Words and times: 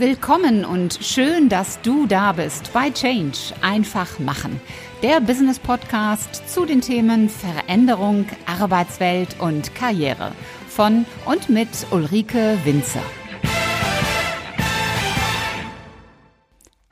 Willkommen 0.00 0.64
und 0.64 0.98
schön, 1.02 1.50
dass 1.50 1.82
du 1.82 2.06
da 2.06 2.32
bist 2.32 2.72
bei 2.72 2.90
Change. 2.90 3.36
Einfach 3.60 4.18
machen. 4.18 4.58
Der 5.02 5.20
Business 5.20 5.58
Podcast 5.58 6.48
zu 6.48 6.64
den 6.64 6.80
Themen 6.80 7.28
Veränderung, 7.28 8.24
Arbeitswelt 8.46 9.38
und 9.40 9.74
Karriere. 9.74 10.32
Von 10.68 11.04
und 11.26 11.50
mit 11.50 11.68
Ulrike 11.90 12.56
Winzer. 12.64 13.02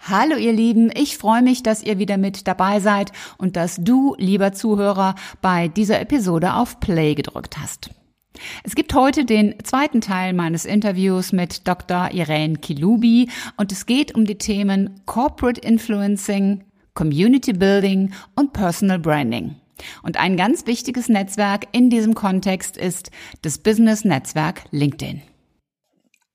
Hallo 0.00 0.36
ihr 0.36 0.52
Lieben, 0.52 0.90
ich 0.94 1.16
freue 1.16 1.40
mich, 1.40 1.62
dass 1.62 1.82
ihr 1.82 1.98
wieder 1.98 2.18
mit 2.18 2.46
dabei 2.46 2.78
seid 2.80 3.12
und 3.38 3.56
dass 3.56 3.76
du, 3.76 4.16
lieber 4.18 4.52
Zuhörer, 4.52 5.14
bei 5.40 5.68
dieser 5.68 5.98
Episode 5.98 6.52
auf 6.52 6.78
Play 6.78 7.14
gedrückt 7.14 7.56
hast. 7.56 7.88
Es 8.64 8.74
gibt 8.74 8.94
heute 8.94 9.24
den 9.24 9.54
zweiten 9.64 10.00
Teil 10.00 10.32
meines 10.32 10.64
Interviews 10.64 11.32
mit 11.32 11.66
Dr. 11.66 12.10
Irene 12.12 12.56
Kilubi 12.56 13.28
und 13.56 13.72
es 13.72 13.86
geht 13.86 14.14
um 14.14 14.24
die 14.24 14.38
Themen 14.38 15.00
Corporate 15.06 15.60
Influencing, 15.60 16.64
Community 16.94 17.52
Building 17.52 18.12
und 18.34 18.52
Personal 18.52 18.98
Branding. 18.98 19.56
Und 20.02 20.16
ein 20.16 20.36
ganz 20.36 20.66
wichtiges 20.66 21.08
Netzwerk 21.08 21.66
in 21.72 21.90
diesem 21.90 22.14
Kontext 22.14 22.76
ist 22.76 23.10
das 23.42 23.58
Business 23.58 24.04
Netzwerk 24.04 24.64
LinkedIn. 24.70 25.22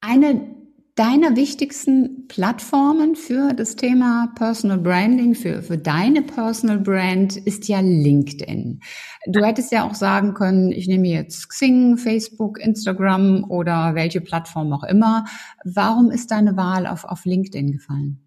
Eine 0.01 0.62
deiner 0.95 1.35
wichtigsten 1.35 2.27
Plattformen 2.27 3.15
für 3.15 3.53
das 3.53 3.75
Thema 3.75 4.31
Personal 4.35 4.77
Branding, 4.77 5.34
für, 5.34 5.63
für 5.63 5.77
deine 5.77 6.21
Personal 6.21 6.79
Brand 6.79 7.35
ist 7.35 7.67
ja 7.67 7.79
LinkedIn. 7.79 8.79
Du 9.27 9.43
hättest 9.43 9.71
ja 9.71 9.87
auch 9.87 9.95
sagen 9.95 10.35
können, 10.35 10.71
ich 10.71 10.87
nehme 10.87 11.07
jetzt 11.07 11.49
Xing, 11.49 11.98
Facebook, 11.98 12.59
Instagram 12.59 13.49
oder 13.49 13.95
welche 13.95 14.21
Plattform 14.21 14.71
auch 14.71 14.84
immer. 14.84 15.25
Warum 15.63 16.11
ist 16.11 16.29
deine 16.29 16.55
Wahl 16.57 16.85
auf, 16.85 17.05
auf 17.05 17.25
LinkedIn 17.25 17.71
gefallen? 17.71 18.20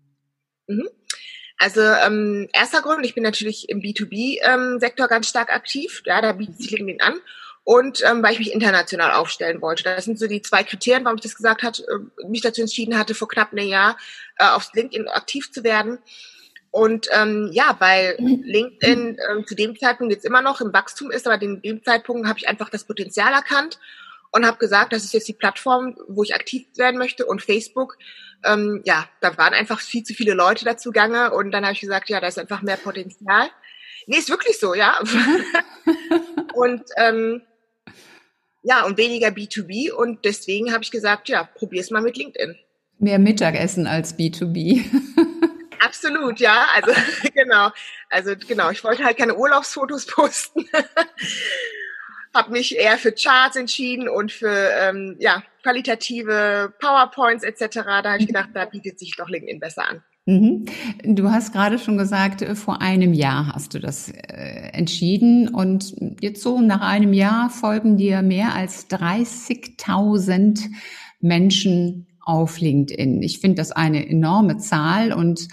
Mhm. 0.66 0.88
Also 1.59 1.80
ähm, 1.80 2.48
erster 2.52 2.82
Grund, 2.82 3.07
ich 3.07 3.15
bin 3.15 3.23
natürlich 3.23 3.69
im 3.69 3.80
B2B-Sektor 3.80 5.07
ähm, 5.07 5.10
ganz 5.10 5.29
stark 5.29 5.54
aktiv. 5.54 6.02
Ja, 6.04 6.21
da 6.21 6.32
bietet 6.32 6.59
sich 6.59 6.73
LinkedIn 6.73 7.01
an 7.01 7.15
und 7.67 8.01
ähm, 8.09 8.23
weil 8.23 8.33
ich 8.33 8.39
mich 8.39 8.53
international 8.53 9.11
aufstellen 9.11 9.61
wollte. 9.61 9.83
Das 9.83 10.05
sind 10.05 10.21
so 10.21 10.29
die 10.29 10.41
zwei 10.41 10.63
Kriterien, 10.63 11.05
warum 11.05 11.17
ich 11.17 11.25
das 11.25 11.35
gesagt 11.35 11.65
hat, 11.65 11.81
äh, 11.81 12.25
mich 12.29 12.41
dazu 12.41 12.61
entschieden 12.61 12.97
hatte, 12.97 13.13
vor 13.13 13.27
knapp 13.27 13.51
einem 13.51 13.67
Jahr 13.67 13.97
äh, 14.39 14.47
auf 14.47 14.71
LinkedIn 14.73 15.09
aktiv 15.09 15.51
zu 15.51 15.65
werden. 15.65 15.99
Und 16.71 17.09
ähm, 17.11 17.51
ja, 17.53 17.75
weil 17.81 18.15
LinkedIn 18.21 19.19
ähm, 19.29 19.47
zu 19.49 19.57
dem 19.57 19.77
Zeitpunkt 19.77 20.15
jetzt 20.15 20.25
immer 20.25 20.43
noch 20.43 20.61
im 20.61 20.73
Wachstum 20.73 21.11
ist, 21.11 21.27
aber 21.27 21.43
in 21.43 21.61
dem 21.61 21.83
Zeitpunkt 21.83 22.29
habe 22.29 22.39
ich 22.39 22.47
einfach 22.47 22.71
das 22.71 22.85
Potenzial 22.85 23.33
erkannt 23.33 23.81
und 24.31 24.47
habe 24.47 24.59
gesagt, 24.59 24.93
das 24.93 25.03
ist 25.03 25.15
jetzt 25.15 25.27
die 25.27 25.33
Plattform, 25.33 25.97
wo 26.07 26.23
ich 26.23 26.37
aktiv 26.37 26.69
werden 26.77 26.99
möchte. 26.99 27.27
Und 27.27 27.43
Facebook, 27.43 27.99
ähm, 28.45 28.81
ja, 28.85 29.09
da 29.21 29.37
waren 29.39 29.55
einfach 29.55 29.81
viel 29.81 30.05
zu 30.05 30.15
viele 30.15 30.35
Leute 30.35 30.65
dazu 30.65 30.93
gange. 30.93 31.33
Und 31.33 31.51
dann 31.51 31.65
habe 31.65 31.73
ich 31.73 31.81
gesagt, 31.81 32.11
ja, 32.11 32.21
da 32.21 32.29
ist 32.29 32.39
einfach 32.39 32.63
mehr 32.63 32.77
Potenzial. 32.77 33.49
Nee, 34.07 34.19
ist 34.19 34.31
wirklich 34.31 34.61
so, 34.61 34.73
ja. 34.73 35.01
und 36.55 36.85
ähm, 36.97 37.43
ja, 38.67 38.85
und 38.85 38.99
weniger 38.99 39.29
B2B. 39.29 39.93
Und 39.93 40.25
deswegen 40.25 40.73
habe 40.73 40.83
ich 40.83 40.91
gesagt, 40.91 41.29
ja, 41.29 41.49
probier's 41.55 41.93
mal 41.93 42.03
mit 42.03 42.17
LinkedIn. 42.17 42.57
Mehr 42.99 43.21
Mittagessen 43.21 43.87
als 43.87 44.19
B2B. 44.19 44.85
Absolut, 45.81 46.41
ja. 46.41 46.67
Also 46.75 46.91
genau. 47.35 47.71
Also 48.11 48.35
genau, 48.37 48.71
ich 48.71 48.83
wollte 48.83 49.05
halt 49.05 49.19
keine 49.19 49.37
Urlaubsfotos 49.37 50.07
posten. 50.13 50.69
habe 52.35 52.51
mich 52.51 52.77
eher 52.77 52.99
für 52.99 53.13
Charts 53.13 53.55
entschieden 53.55 54.09
und 54.09 54.33
für 54.33 54.71
ähm, 54.81 55.15
ja, 55.21 55.45
qualitative 55.63 56.75
PowerPoints 56.81 57.45
etc. 57.45 57.69
Da 58.03 58.03
habe 58.03 58.19
ich 58.19 58.27
gedacht, 58.27 58.51
da 58.53 58.65
bietet 58.65 58.99
sich 58.99 59.15
doch 59.17 59.29
LinkedIn 59.29 59.61
besser 59.61 59.89
an. 59.89 60.03
Mhm. 60.27 60.66
Du 61.05 61.30
hast 61.30 61.52
gerade 61.52 61.79
schon 61.79 61.96
gesagt, 61.96 62.43
äh, 62.43 62.57
vor 62.57 62.82
einem 62.82 63.15
Jahr 63.15 63.55
hast 63.55 63.74
du 63.74 63.79
das 63.79 64.10
äh, 64.10 64.71
entschieden 64.72 65.49
und 65.55 65.94
jetzt 66.20 66.42
so 66.42 66.60
nach 66.60 66.81
einem 66.81 67.12
Jahr 67.12 67.48
folgen 67.48 67.97
dir 67.97 68.22
mehr 68.22 68.54
als 68.54 68.91
30.000 68.91 70.69
Menschen 71.20 72.09
auf 72.20 72.59
LinkedIn. 72.59 73.22
Ich 73.22 73.38
finde 73.38 73.56
das 73.56 73.70
eine 73.70 74.09
enorme 74.09 74.56
Zahl 74.59 75.12
und 75.12 75.47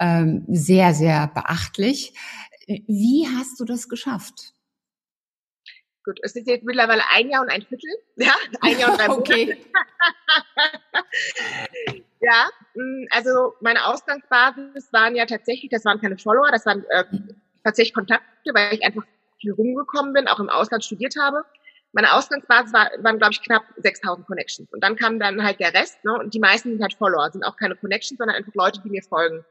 ähm, 0.00 0.44
sehr, 0.48 0.92
sehr 0.92 1.28
beachtlich. 1.28 2.12
Wie 2.66 3.28
hast 3.36 3.60
du 3.60 3.64
das 3.64 3.88
geschafft? 3.88 4.52
Gut, 6.04 6.18
es 6.22 6.34
ist 6.34 6.48
jetzt 6.48 6.64
mittlerweile 6.64 7.02
ein 7.12 7.30
Jahr 7.30 7.42
und 7.42 7.50
ein 7.50 7.62
Viertel. 7.62 7.90
Ja, 8.16 8.34
ein 8.60 8.78
Jahr 8.78 8.90
und 8.90 8.98
drei 8.98 9.08
Monate. 9.08 9.20
okay. 9.20 9.56
Ja, 12.20 12.48
mm, 12.74 13.06
also 13.10 13.54
meine 13.60 13.84
Ausgangsbasis 13.86 14.92
waren 14.92 15.16
ja 15.16 15.26
tatsächlich, 15.26 15.70
das 15.70 15.84
waren 15.84 16.00
keine 16.00 16.16
Follower, 16.16 16.50
das 16.50 16.64
waren 16.66 16.84
äh, 16.90 17.04
tatsächlich 17.62 17.94
Kontakte, 17.94 18.54
weil 18.54 18.74
ich 18.74 18.84
einfach 18.84 19.04
viel 19.38 19.52
rumgekommen 19.52 20.12
bin, 20.12 20.28
auch 20.28 20.40
im 20.40 20.48
Ausland 20.48 20.84
studiert 20.84 21.14
habe. 21.20 21.44
Meine 21.92 22.12
Ausgangsbasis 22.14 22.72
war, 22.72 22.90
waren, 22.98 23.18
glaube 23.18 23.32
ich, 23.32 23.42
knapp 23.42 23.64
6000 23.78 24.26
Connections. 24.26 24.72
Und 24.72 24.82
dann 24.82 24.96
kam 24.96 25.18
dann 25.18 25.42
halt 25.42 25.60
der 25.60 25.72
Rest, 25.74 26.04
ne? 26.04 26.14
und 26.14 26.34
die 26.34 26.38
meisten 26.38 26.70
sind 26.70 26.82
halt 26.82 26.94
Follower, 26.94 27.30
sind 27.30 27.44
auch 27.44 27.56
keine 27.56 27.76
Connections, 27.76 28.18
sondern 28.18 28.36
einfach 28.36 28.54
Leute, 28.54 28.80
die 28.82 28.90
mir 28.90 29.02
folgen. 29.02 29.44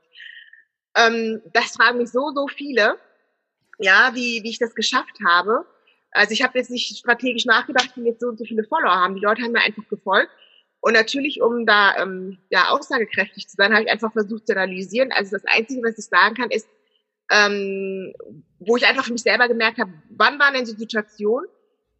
Ähm, 0.95 1.41
das 1.53 1.71
fragen 1.71 1.97
mich 1.97 2.11
so, 2.11 2.31
so 2.33 2.47
viele, 2.47 2.97
ja, 3.79 4.11
wie, 4.13 4.43
wie 4.43 4.49
ich 4.49 4.59
das 4.59 4.75
geschafft 4.75 5.17
habe. 5.25 5.65
Also 6.11 6.31
ich 6.31 6.43
habe 6.43 6.57
jetzt 6.57 6.71
nicht 6.71 6.97
strategisch 6.97 7.45
nachgedacht, 7.45 7.91
wie 7.95 8.05
jetzt 8.05 8.21
so 8.21 8.27
und 8.27 8.37
so 8.37 8.45
viele 8.45 8.63
Follower 8.63 8.95
haben. 8.95 9.15
Die 9.15 9.21
Leute 9.21 9.41
haben 9.41 9.51
mir 9.51 9.63
einfach 9.63 9.87
gefolgt. 9.89 10.31
Und 10.85 10.93
natürlich, 10.93 11.41
um 11.41 11.65
da 11.65 11.95
ähm, 11.97 12.37
ja 12.51 12.69
aussagekräftig 12.69 13.47
zu 13.47 13.55
sein, 13.55 13.73
habe 13.73 13.85
ich 13.85 13.91
einfach 13.91 14.11
versucht 14.11 14.45
zu 14.45 14.53
analysieren. 14.53 15.11
Also 15.11 15.31
das 15.31 15.43
Einzige, 15.47 15.81
was 15.81 15.97
ich 15.97 16.05
sagen 16.05 16.35
kann, 16.35 16.51
ist, 16.51 16.67
ähm, 17.31 18.13
wo 18.59 18.77
ich 18.77 18.85
einfach 18.85 19.03
für 19.03 19.13
mich 19.13 19.23
selber 19.23 19.47
gemerkt 19.47 19.79
habe, 19.79 19.91
wann 20.11 20.37
waren 20.37 20.53
denn 20.53 20.67
so 20.67 20.75
Situationen, 20.75 21.49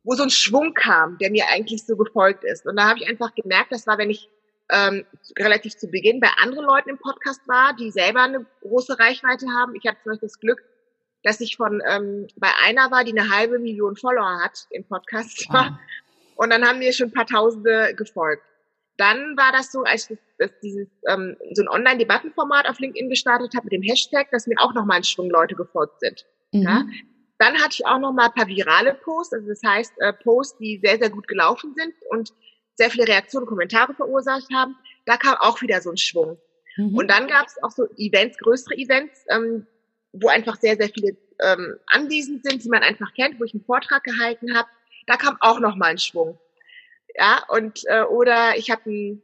wo 0.04 0.14
so 0.14 0.22
ein 0.22 0.30
Schwung 0.30 0.76
kam, 0.76 1.18
der 1.18 1.32
mir 1.32 1.46
eigentlich 1.50 1.84
so 1.84 1.98
gefolgt 1.98 2.44
ist. 2.44 2.68
Und 2.68 2.76
da 2.76 2.88
habe 2.88 3.00
ich 3.00 3.10
einfach 3.10 3.34
gemerkt, 3.34 3.72
das 3.72 3.88
war, 3.88 3.98
wenn 3.98 4.12
ich 4.12 4.30
ähm, 4.72 5.04
relativ 5.40 5.76
zu 5.76 5.88
Beginn 5.88 6.20
bei 6.20 6.30
anderen 6.38 6.66
Leuten 6.66 6.90
im 6.90 7.00
Podcast 7.00 7.42
war, 7.48 7.76
die 7.76 7.90
selber 7.90 8.22
eine 8.22 8.46
große 8.62 9.00
Reichweite 9.00 9.48
haben. 9.48 9.74
Ich 9.74 9.90
hatte 9.90 9.98
zum 10.04 10.12
Beispiel 10.12 10.30
das 10.30 10.40
Glück, 10.40 10.64
dass 11.24 11.42
ich 11.42 11.58
von 11.58 11.82
ähm, 11.90 12.28
bei 12.36 12.50
einer 12.64 12.92
war, 12.92 13.04
die 13.04 13.18
eine 13.18 13.36
halbe 13.36 13.58
Million 13.58 13.96
Follower 13.96 14.44
hat 14.44 14.68
im 14.70 14.84
Podcast. 14.88 15.48
Wow. 15.50 15.72
Und 16.36 16.52
dann 16.52 16.64
haben 16.68 16.78
mir 16.78 16.94
schon 16.94 17.08
ein 17.08 17.14
paar 17.14 17.26
Tausende 17.26 17.96
gefolgt 17.96 18.44
dann 18.98 19.36
war 19.38 19.52
das 19.52 19.72
so, 19.72 19.84
als 19.84 20.10
ich 20.10 20.18
das, 20.38 20.52
dieses 20.62 20.88
ähm, 21.08 21.36
so 21.54 21.64
ein 21.64 21.70
Online-Debattenformat 21.70 22.68
auf 22.70 22.80
LinkedIn 22.80 23.10
gestartet 23.10 23.54
habe 23.56 23.66
mit 23.66 23.74
dem 23.74 23.82
Hashtag, 23.82 24.30
dass 24.32 24.48
mir 24.48 24.56
auch 24.60 24.74
nochmal 24.74 24.98
ein 24.98 25.04
Schwung 25.04 25.30
Leute 25.30 25.56
gefolgt 25.56 26.00
sind. 26.00 26.26
Mhm. 26.52 26.62
Ja? 26.62 26.86
Dann 27.38 27.56
hatte 27.56 27.76
ich 27.80 27.86
auch 27.86 28.00
nochmal 28.00 28.28
ein 28.28 28.34
paar 28.34 28.48
virale 28.48 28.94
Posts, 28.94 29.34
also 29.34 29.48
das 29.48 29.62
heißt 29.66 29.94
äh, 30.00 30.14
Posts, 30.14 30.58
die 30.60 30.80
sehr, 30.82 30.98
sehr 30.98 31.10
gut 31.10 31.28
gelaufen 31.28 31.74
sind 31.76 31.94
und 32.10 32.34
sehr 32.76 32.90
viele 32.90 33.08
Reaktionen 33.08 33.44
und 33.44 33.50
Kommentare 33.50 33.94
verursacht 33.94 34.48
haben. 34.54 34.76
Da 35.06 35.18
kam 35.18 35.36
auch 35.40 35.62
wieder 35.62 35.82
so 35.82 35.92
ein 35.92 35.98
Schwung. 35.98 36.38
Mhm. 36.78 36.96
Und 36.96 37.10
dann 37.10 37.28
gab 37.28 37.48
es 37.48 37.62
auch 37.64 37.72
so 37.72 37.88
Events, 37.98 38.38
größere 38.38 38.76
Events, 38.76 39.26
ähm, 39.30 39.66
wo 40.14 40.28
einfach 40.28 40.58
sehr, 40.60 40.76
sehr 40.78 40.90
viele 40.90 41.18
ähm, 41.42 41.76
anwesend 41.88 42.46
sind, 42.46 42.64
die 42.64 42.70
man 42.70 42.84
einfach 42.84 43.14
kennt, 43.14 43.40
wo 43.40 43.44
ich 43.44 43.54
einen 43.54 43.66
Vortrag 43.66 44.04
gehalten 44.04 44.56
habe. 44.56 44.70
Da 45.08 45.18
kam 45.18 45.38
auch 45.42 45.60
nochmal 45.60 45.92
ein 45.92 45.98
Schwung. 45.98 46.40
Ja, 47.18 47.44
und 47.50 47.82
äh, 47.86 48.04
oder 48.04 48.58
ich 48.58 48.70
habe 48.70 48.90
ein, 48.90 49.22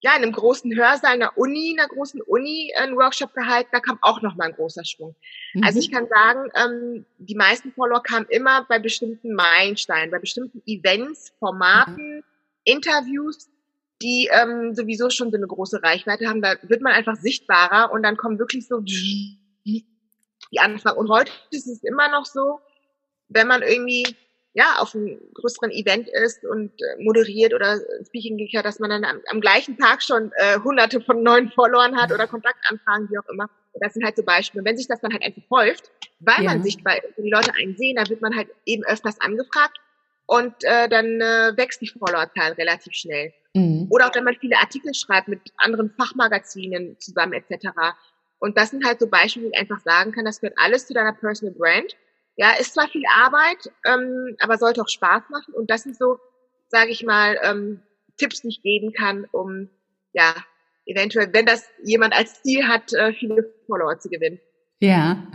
ja, 0.00 0.14
in 0.16 0.22
einem 0.22 0.32
großen 0.32 0.74
Hörsaal 0.76 1.14
einer 1.14 1.36
Uni, 1.36 1.76
einer 1.76 1.88
großen 1.88 2.22
Uni 2.22 2.72
einen 2.78 2.96
Workshop 2.96 3.34
gehalten, 3.34 3.70
da 3.72 3.80
kam 3.80 3.98
auch 4.02 4.22
nochmal 4.22 4.48
ein 4.48 4.54
großer 4.54 4.84
Schwung. 4.84 5.16
Mhm. 5.54 5.64
Also 5.64 5.80
ich 5.80 5.90
kann 5.90 6.06
sagen, 6.08 6.50
ähm, 6.54 7.06
die 7.18 7.34
meisten 7.34 7.72
Follower 7.72 8.02
kamen 8.02 8.26
immer 8.28 8.64
bei 8.68 8.78
bestimmten 8.78 9.34
Meilensteinen, 9.34 10.10
bei 10.10 10.20
bestimmten 10.20 10.62
Events, 10.66 11.32
Formaten, 11.40 12.18
mhm. 12.18 12.24
Interviews, 12.64 13.48
die 14.00 14.28
ähm, 14.32 14.74
sowieso 14.74 15.10
schon 15.10 15.32
so 15.32 15.36
eine 15.36 15.48
große 15.48 15.82
Reichweite 15.82 16.28
haben. 16.28 16.42
Da 16.42 16.54
wird 16.62 16.82
man 16.82 16.92
einfach 16.92 17.16
sichtbarer 17.16 17.90
und 17.90 18.04
dann 18.04 18.16
kommen 18.16 18.38
wirklich 18.38 18.68
so 18.68 18.78
die 18.78 19.38
Anfragen. 20.56 20.98
Und 20.98 21.10
heute 21.10 21.32
ist 21.50 21.66
es 21.66 21.82
immer 21.82 22.08
noch 22.08 22.24
so, 22.24 22.60
wenn 23.28 23.48
man 23.48 23.62
irgendwie 23.62 24.04
ja, 24.58 24.78
auf 24.80 24.92
einem 24.92 25.20
größeren 25.34 25.70
Event 25.70 26.08
ist 26.08 26.44
und 26.44 26.72
äh, 26.82 27.00
moderiert 27.00 27.54
oder 27.54 27.78
Speaking 28.04 28.38
Geek 28.38 28.56
hat, 28.56 28.64
dass 28.64 28.80
man 28.80 28.90
dann 28.90 29.04
am, 29.04 29.20
am 29.30 29.40
gleichen 29.40 29.78
Tag 29.78 30.02
schon 30.02 30.32
äh, 30.34 30.58
hunderte 30.58 31.00
von 31.00 31.22
neuen 31.22 31.48
Followern 31.52 31.96
hat 31.96 32.10
oder 32.10 32.26
Kontaktanfragen, 32.26 33.08
wie 33.08 33.18
auch 33.18 33.28
immer. 33.28 33.48
Das 33.80 33.94
sind 33.94 34.04
halt 34.04 34.16
so 34.16 34.24
Beispiele. 34.24 34.62
Und 34.62 34.66
wenn 34.66 34.76
sich 34.76 34.88
das 34.88 35.00
dann 35.00 35.12
halt 35.12 35.22
einfach 35.22 35.44
häuft, 35.48 35.92
weil 36.18 36.42
ja. 36.42 36.50
man 36.50 36.64
sichtbar 36.64 36.96
ist 36.96 37.16
und 37.16 37.22
die 37.22 37.30
Leute 37.30 37.54
einen 37.54 37.76
sehen, 37.76 37.94
dann 37.94 38.08
wird 38.08 38.20
man 38.20 38.34
halt 38.34 38.48
eben 38.66 38.82
öfters 38.82 39.20
angefragt 39.20 39.78
und 40.26 40.52
äh, 40.62 40.88
dann 40.88 41.20
äh, 41.20 41.56
wächst 41.56 41.80
die 41.80 41.86
Followerzahl 41.86 42.54
relativ 42.54 42.94
schnell. 42.94 43.32
Mhm. 43.54 43.86
Oder 43.90 44.08
auch 44.08 44.14
wenn 44.16 44.24
man 44.24 44.34
viele 44.40 44.56
Artikel 44.56 44.92
schreibt 44.92 45.28
mit 45.28 45.40
anderen 45.58 45.94
Fachmagazinen 45.96 46.98
zusammen 46.98 47.34
etc. 47.34 47.68
Und 48.40 48.58
das 48.58 48.70
sind 48.70 48.84
halt 48.84 48.98
so 48.98 49.06
Beispiele, 49.06 49.46
wo 49.46 49.50
ich 49.52 49.60
einfach 49.60 49.78
sagen 49.84 50.10
kann, 50.10 50.24
das 50.24 50.40
gehört 50.40 50.58
alles 50.60 50.88
zu 50.88 50.94
deiner 50.94 51.12
Personal 51.12 51.54
Brand. 51.54 51.94
Ja, 52.38 52.52
ist 52.52 52.74
zwar 52.74 52.88
viel 52.88 53.02
Arbeit, 53.12 53.70
ähm, 53.84 54.36
aber 54.38 54.58
sollte 54.58 54.80
auch 54.80 54.88
Spaß 54.88 55.24
machen. 55.28 55.54
Und 55.54 55.70
das 55.70 55.82
sind 55.82 55.98
so, 55.98 56.18
sage 56.68 56.90
ich 56.90 57.04
mal, 57.04 57.36
ähm, 57.42 57.82
Tipps, 58.16 58.42
die 58.42 58.48
ich 58.48 58.62
geben 58.62 58.92
kann, 58.92 59.26
um 59.32 59.68
ja 60.12 60.34
eventuell, 60.86 61.32
wenn 61.32 61.46
das 61.46 61.64
jemand 61.82 62.14
als 62.14 62.40
Ziel 62.42 62.68
hat, 62.68 62.92
äh, 62.92 63.12
viele 63.12 63.52
Follower 63.66 63.98
zu 63.98 64.08
gewinnen. 64.08 64.38
Ja, 64.80 65.26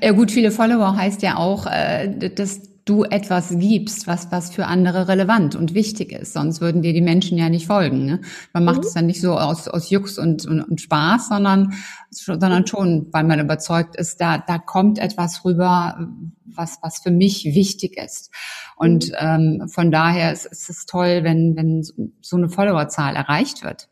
ja 0.00 0.12
gut, 0.12 0.30
viele 0.30 0.52
Follower 0.52 0.96
heißt 0.96 1.22
ja 1.22 1.36
auch, 1.36 1.66
äh, 1.66 2.30
dass 2.30 2.71
du 2.84 3.04
etwas 3.04 3.54
gibst, 3.58 4.06
was, 4.06 4.32
was 4.32 4.50
für 4.50 4.66
andere 4.66 5.06
relevant 5.08 5.54
und 5.54 5.74
wichtig 5.74 6.12
ist. 6.12 6.32
Sonst 6.32 6.60
würden 6.60 6.82
dir 6.82 6.92
die 6.92 7.00
Menschen 7.00 7.38
ja 7.38 7.48
nicht 7.48 7.66
folgen. 7.66 8.04
Ne? 8.04 8.20
Man 8.52 8.64
macht 8.64 8.80
mhm. 8.80 8.86
es 8.86 8.94
dann 8.94 9.06
nicht 9.06 9.20
so 9.20 9.38
aus, 9.38 9.68
aus 9.68 9.90
Jux 9.90 10.18
und, 10.18 10.46
und, 10.46 10.62
und 10.62 10.80
Spaß, 10.80 11.28
sondern, 11.28 11.74
sondern 12.10 12.66
schon, 12.66 13.08
weil 13.12 13.24
man 13.24 13.40
überzeugt 13.40 13.96
ist, 13.96 14.20
da, 14.20 14.38
da 14.38 14.58
kommt 14.58 14.98
etwas 14.98 15.44
rüber, 15.44 16.08
was, 16.44 16.78
was 16.82 16.98
für 16.98 17.10
mich 17.10 17.44
wichtig 17.44 17.96
ist. 17.96 18.30
Und 18.76 19.08
mhm. 19.08 19.14
ähm, 19.18 19.68
von 19.68 19.90
daher 19.90 20.32
ist, 20.32 20.46
ist 20.46 20.68
es 20.68 20.86
toll, 20.86 21.20
wenn, 21.22 21.56
wenn 21.56 21.82
so 22.20 22.36
eine 22.36 22.48
Followerzahl 22.48 23.14
erreicht 23.14 23.62
wird. 23.62 23.88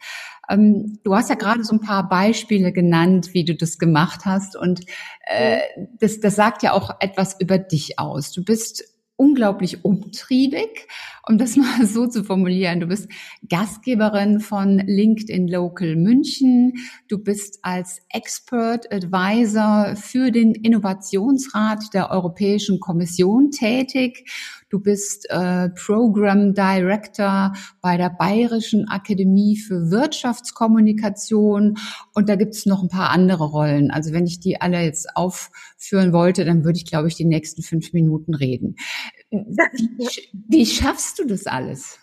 Ähm, 0.51 0.99
du 1.05 1.15
hast 1.15 1.31
ja 1.31 1.37
gerade 1.37 1.65
so 1.65 1.75
ein 1.75 1.81
paar 1.81 2.09
Beispiele 2.09 2.73
genannt, 2.73 3.33
wie 3.33 3.45
du 3.45 3.55
das 3.55 3.79
gemacht 3.79 4.27
hast. 4.27 4.57
Und 4.57 4.81
äh, 5.27 5.61
das, 5.99 6.21
das 6.21 6.37
sagt 6.37 6.63
ja 6.63 6.73
auch 6.73 6.97
etwas 7.01 7.41
über 7.41 7.59
dich 7.59 7.99
aus. 7.99 8.33
Du 8.33 8.45
bist 8.45 8.85
unglaublich 9.21 9.85
umtriebig, 9.85 10.89
um 11.29 11.37
das 11.37 11.57
mal 11.57 11.87
so 11.87 12.07
zu 12.07 12.25
formulieren. 12.25 12.81
Du 12.81 12.87
bist 12.87 13.09
Gastgeberin 13.49 14.41
von 14.41 14.79
LinkedIn 14.79 15.47
Local 15.47 15.95
München. 15.95 16.73
Du 17.07 17.19
bist 17.19 17.59
als 17.63 18.01
Expert 18.09 18.91
Advisor 18.91 19.95
für 19.97 20.31
den 20.31 20.55
Innovationsrat 20.55 21.93
der 21.93 22.11
Europäischen 22.11 22.81
Kommission 22.81 23.51
tätig. 23.51 24.25
Du 24.71 24.79
bist 24.79 25.29
äh, 25.31 25.69
Program 25.71 26.55
Director 26.55 27.53
bei 27.83 27.97
der 27.97 28.09
Bayerischen 28.09 28.89
Akademie 28.89 29.57
für 29.57 29.91
Wirtschaftskommunikation 29.91 31.77
und 32.15 32.29
da 32.29 32.37
gibt 32.37 32.55
es 32.55 32.67
noch 32.67 32.81
ein 32.81 32.89
paar 32.89 33.11
andere 33.11 33.45
Rollen. 33.45 33.91
Also 33.91 34.13
wenn 34.13 34.27
ich 34.27 34.39
die 34.39 34.61
alle 34.61 34.81
jetzt 34.81 35.17
aufführen 35.17 36.13
wollte, 36.13 36.45
dann 36.45 36.65
würde 36.65 36.79
ich, 36.79 36.87
glaube 36.87 37.09
ich, 37.09 37.17
die 37.17 37.25
nächsten 37.25 37.63
fünf 37.63 37.93
Minuten 37.93 38.33
reden. 38.33 38.77
Wie, 39.31 40.09
wie 40.49 40.67
schaffst 40.67 41.19
du 41.19 41.27
das 41.27 41.49
alles? 41.49 41.99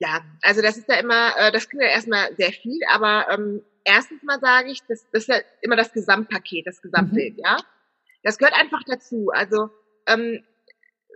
Ja, 0.00 0.22
also 0.42 0.62
das 0.62 0.78
ist 0.78 0.88
ja 0.88 0.96
immer, 0.96 1.36
äh, 1.38 1.52
das 1.52 1.68
klingt 1.68 1.84
ja 1.84 1.90
erstmal 1.90 2.34
sehr 2.36 2.50
viel, 2.50 2.80
aber 2.92 3.26
ähm, 3.32 3.62
erstens 3.84 4.20
mal 4.24 4.40
sage 4.40 4.72
ich, 4.72 4.80
das, 4.88 5.06
das 5.12 5.22
ist 5.22 5.28
ja 5.28 5.36
immer 5.60 5.76
das 5.76 5.92
Gesamtpaket, 5.92 6.66
das 6.66 6.82
Gesamtbild, 6.82 7.34
mhm. 7.36 7.42
ja. 7.44 7.56
Das 8.24 8.36
gehört 8.36 8.58
einfach 8.58 8.82
dazu. 8.84 9.30
Also 9.32 9.70
ähm, 10.06 10.42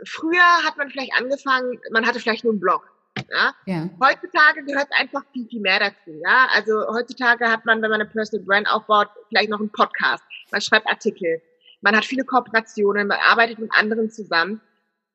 früher 0.05 0.64
hat 0.64 0.76
man 0.76 0.91
vielleicht 0.91 1.12
angefangen, 1.14 1.79
man 1.93 2.06
hatte 2.06 2.20
vielleicht 2.20 2.44
nur 2.44 2.52
einen 2.52 2.61
Blog. 2.61 2.91
Ja? 3.31 3.55
ja. 3.67 3.91
Heutzutage 4.02 4.64
gehört 4.64 4.88
einfach 4.99 5.23
viel, 5.32 5.46
viel 5.49 5.61
mehr 5.61 5.79
dazu. 5.79 6.20
Ja? 6.23 6.49
Also 6.55 6.87
heutzutage 6.88 7.50
hat 7.50 7.64
man, 7.64 7.81
wenn 7.82 7.91
man 7.91 8.00
eine 8.00 8.11
Personal 8.11 8.44
Brand 8.44 8.69
aufbaut, 8.70 9.08
vielleicht 9.29 9.50
noch 9.50 9.61
einen 9.61 9.70
Podcast. 9.70 10.23
Man 10.50 10.61
schreibt 10.61 10.88
Artikel. 10.88 11.41
Man 11.81 11.96
hat 11.96 12.05
viele 12.05 12.25
Kooperationen, 12.25 13.08
man 13.08 13.19
arbeitet 13.20 13.58
mit 13.58 13.70
anderen 13.73 14.11
zusammen. 14.11 14.61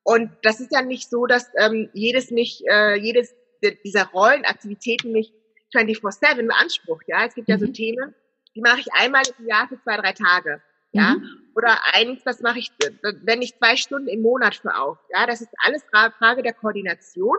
Und 0.04 0.32
das 0.44 0.60
ist 0.60 0.72
ja 0.72 0.82
nicht 0.82 1.10
so, 1.10 1.26
dass 1.26 1.50
ähm, 1.58 1.90
jedes 1.94 2.32
nicht, 2.32 2.64
äh, 2.68 2.96
jedes 2.96 3.36
dieser 3.84 4.06
Rollenaktivitäten 4.08 5.12
mich 5.12 5.34
24-7 5.76 6.48
beansprucht. 6.48 7.06
Ja? 7.08 7.26
Es 7.26 7.36
gibt 7.36 7.48
mhm. 7.48 7.54
ja 7.54 7.60
so 7.60 7.68
mhm. 7.68 7.74
Themen, 7.74 8.16
die 8.56 8.62
mache 8.62 8.80
ich 8.80 8.88
einmal 8.94 9.24
im 9.38 9.48
Jahr 9.48 9.68
für 9.68 9.80
zwei, 9.82 9.98
drei 9.98 10.14
Tage. 10.14 10.62
Ja, 10.92 11.16
mhm. 11.16 11.49
Oder 11.60 11.78
eins, 11.94 12.24
das 12.24 12.40
mache 12.40 12.60
ich, 12.60 12.72
wenn 13.02 13.42
ich 13.42 13.58
zwei 13.58 13.76
Stunden 13.76 14.08
im 14.08 14.22
Monat 14.22 14.56
für 14.56 14.74
auf. 14.76 14.98
Ja, 15.14 15.28
das 15.28 15.42
ist 15.42 15.50
alles 15.66 15.84
Frage 15.92 16.42
der 16.42 16.54
Koordination. 16.54 17.38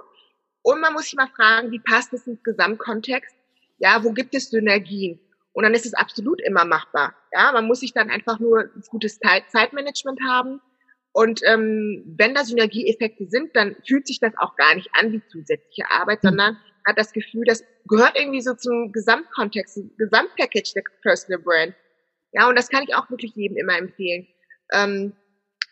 Und 0.63 0.81
man 0.83 0.93
muss 0.93 1.05
sich 1.05 1.15
mal 1.15 1.31
fragen, 1.35 1.71
wie 1.71 1.79
passt 1.79 2.13
es 2.13 2.27
ins 2.27 2.43
Gesamtkontext? 2.43 3.35
Ja, 3.79 4.05
wo 4.05 4.13
gibt 4.13 4.35
es 4.35 4.51
Synergien? 4.51 5.19
Und 5.53 5.65
dann 5.65 5.73
ist 5.73 5.87
es 5.87 5.95
absolut 5.95 6.41
immer 6.43 6.67
machbar. 6.67 7.15
Ja, 7.33 7.51
man 7.53 7.67
muss 7.67 7.81
sich 7.81 7.95
dann 7.95 8.11
einfach 8.11 8.39
nur 8.39 8.61
ein 8.61 8.83
gutes 8.91 9.19
Zeitmanagement 9.19 10.21
haben. 10.29 10.61
Und 11.13 11.41
ähm, 11.47 12.05
wenn 12.19 12.35
da 12.35 12.45
Synergieeffekte 12.45 13.27
sind, 13.27 13.57
dann 13.57 13.75
fühlt 13.87 14.07
sich 14.07 14.21
das 14.21 14.35
auch 14.37 14.55
gar 14.57 14.75
nicht 14.75 14.91
an 14.93 15.13
wie 15.13 15.23
zusätzliche 15.29 15.91
Arbeit, 15.91 16.23
mhm. 16.23 16.29
sondern 16.29 16.59
hat 16.87 16.99
das 16.99 17.13
Gefühl, 17.13 17.45
das 17.47 17.65
gehört 17.89 18.19
irgendwie 18.19 18.43
so 18.43 18.55
zum 18.55 18.93
Gesamtkontext, 18.93 19.75
zum 19.75 19.91
Gesamtpackage 19.97 20.75
der 20.75 20.83
Personal 21.03 21.41
Brand. 21.43 21.75
Ja, 22.33 22.49
und 22.49 22.57
das 22.57 22.69
kann 22.69 22.85
ich 22.85 22.95
auch 22.95 23.11
wirklich 23.11 23.35
jedem 23.35 23.57
immer 23.57 23.77
empfehlen. 23.77 24.27
Ähm, 24.73 25.13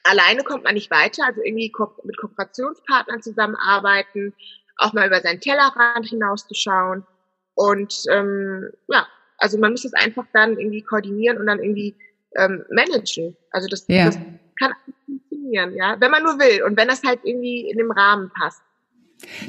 alleine 0.03 0.43
kommt 0.43 0.65
man 0.65 0.75
nicht 0.75 0.91
weiter, 0.91 1.25
also 1.27 1.41
irgendwie 1.43 1.73
mit 2.05 2.17
Kooperationspartnern 2.19 3.23
zusammenarbeiten, 3.23 4.35
auch 4.77 4.93
mal 4.93 5.07
über 5.07 5.21
seinen 5.21 5.41
Tellerrand 5.41 6.07
hinauszuschauen. 6.07 7.07
Und 7.55 7.95
ähm, 8.11 8.71
ja, 8.89 9.07
also 9.39 9.59
man 9.59 9.73
muss 9.73 9.85
es 9.85 9.95
einfach 9.95 10.25
dann 10.33 10.59
irgendwie 10.59 10.83
koordinieren 10.83 11.39
und 11.39 11.47
dann 11.47 11.61
irgendwie 11.61 11.97
ähm, 12.37 12.65
managen. 12.71 13.37
Also 13.51 13.69
das, 13.69 13.87
ja. 13.89 14.07
das 14.07 14.19
kann 14.59 14.73
funktionieren, 15.07 15.75
ja, 15.77 15.97
wenn 16.01 16.11
man 16.11 16.23
nur 16.23 16.39
will 16.39 16.63
und 16.65 16.77
wenn 16.77 16.89
das 16.89 17.03
halt 17.05 17.21
irgendwie 17.23 17.69
in 17.71 17.79
dem 17.79 17.91
Rahmen 17.91 18.31
passt. 18.39 18.63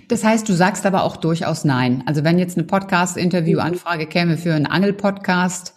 Das 0.07 0.23
heißt, 0.23 0.49
du 0.49 0.53
sagst 0.53 0.85
aber 0.85 1.03
auch 1.03 1.17
durchaus 1.17 1.63
nein. 1.63 2.03
Also 2.07 2.23
wenn 2.23 2.39
jetzt 2.39 2.57
eine 2.57 2.65
Podcast-Interview-Anfrage 2.65 4.07
käme 4.07 4.37
für 4.37 4.53
einen 4.53 4.65
Angel-Podcast, 4.65 5.75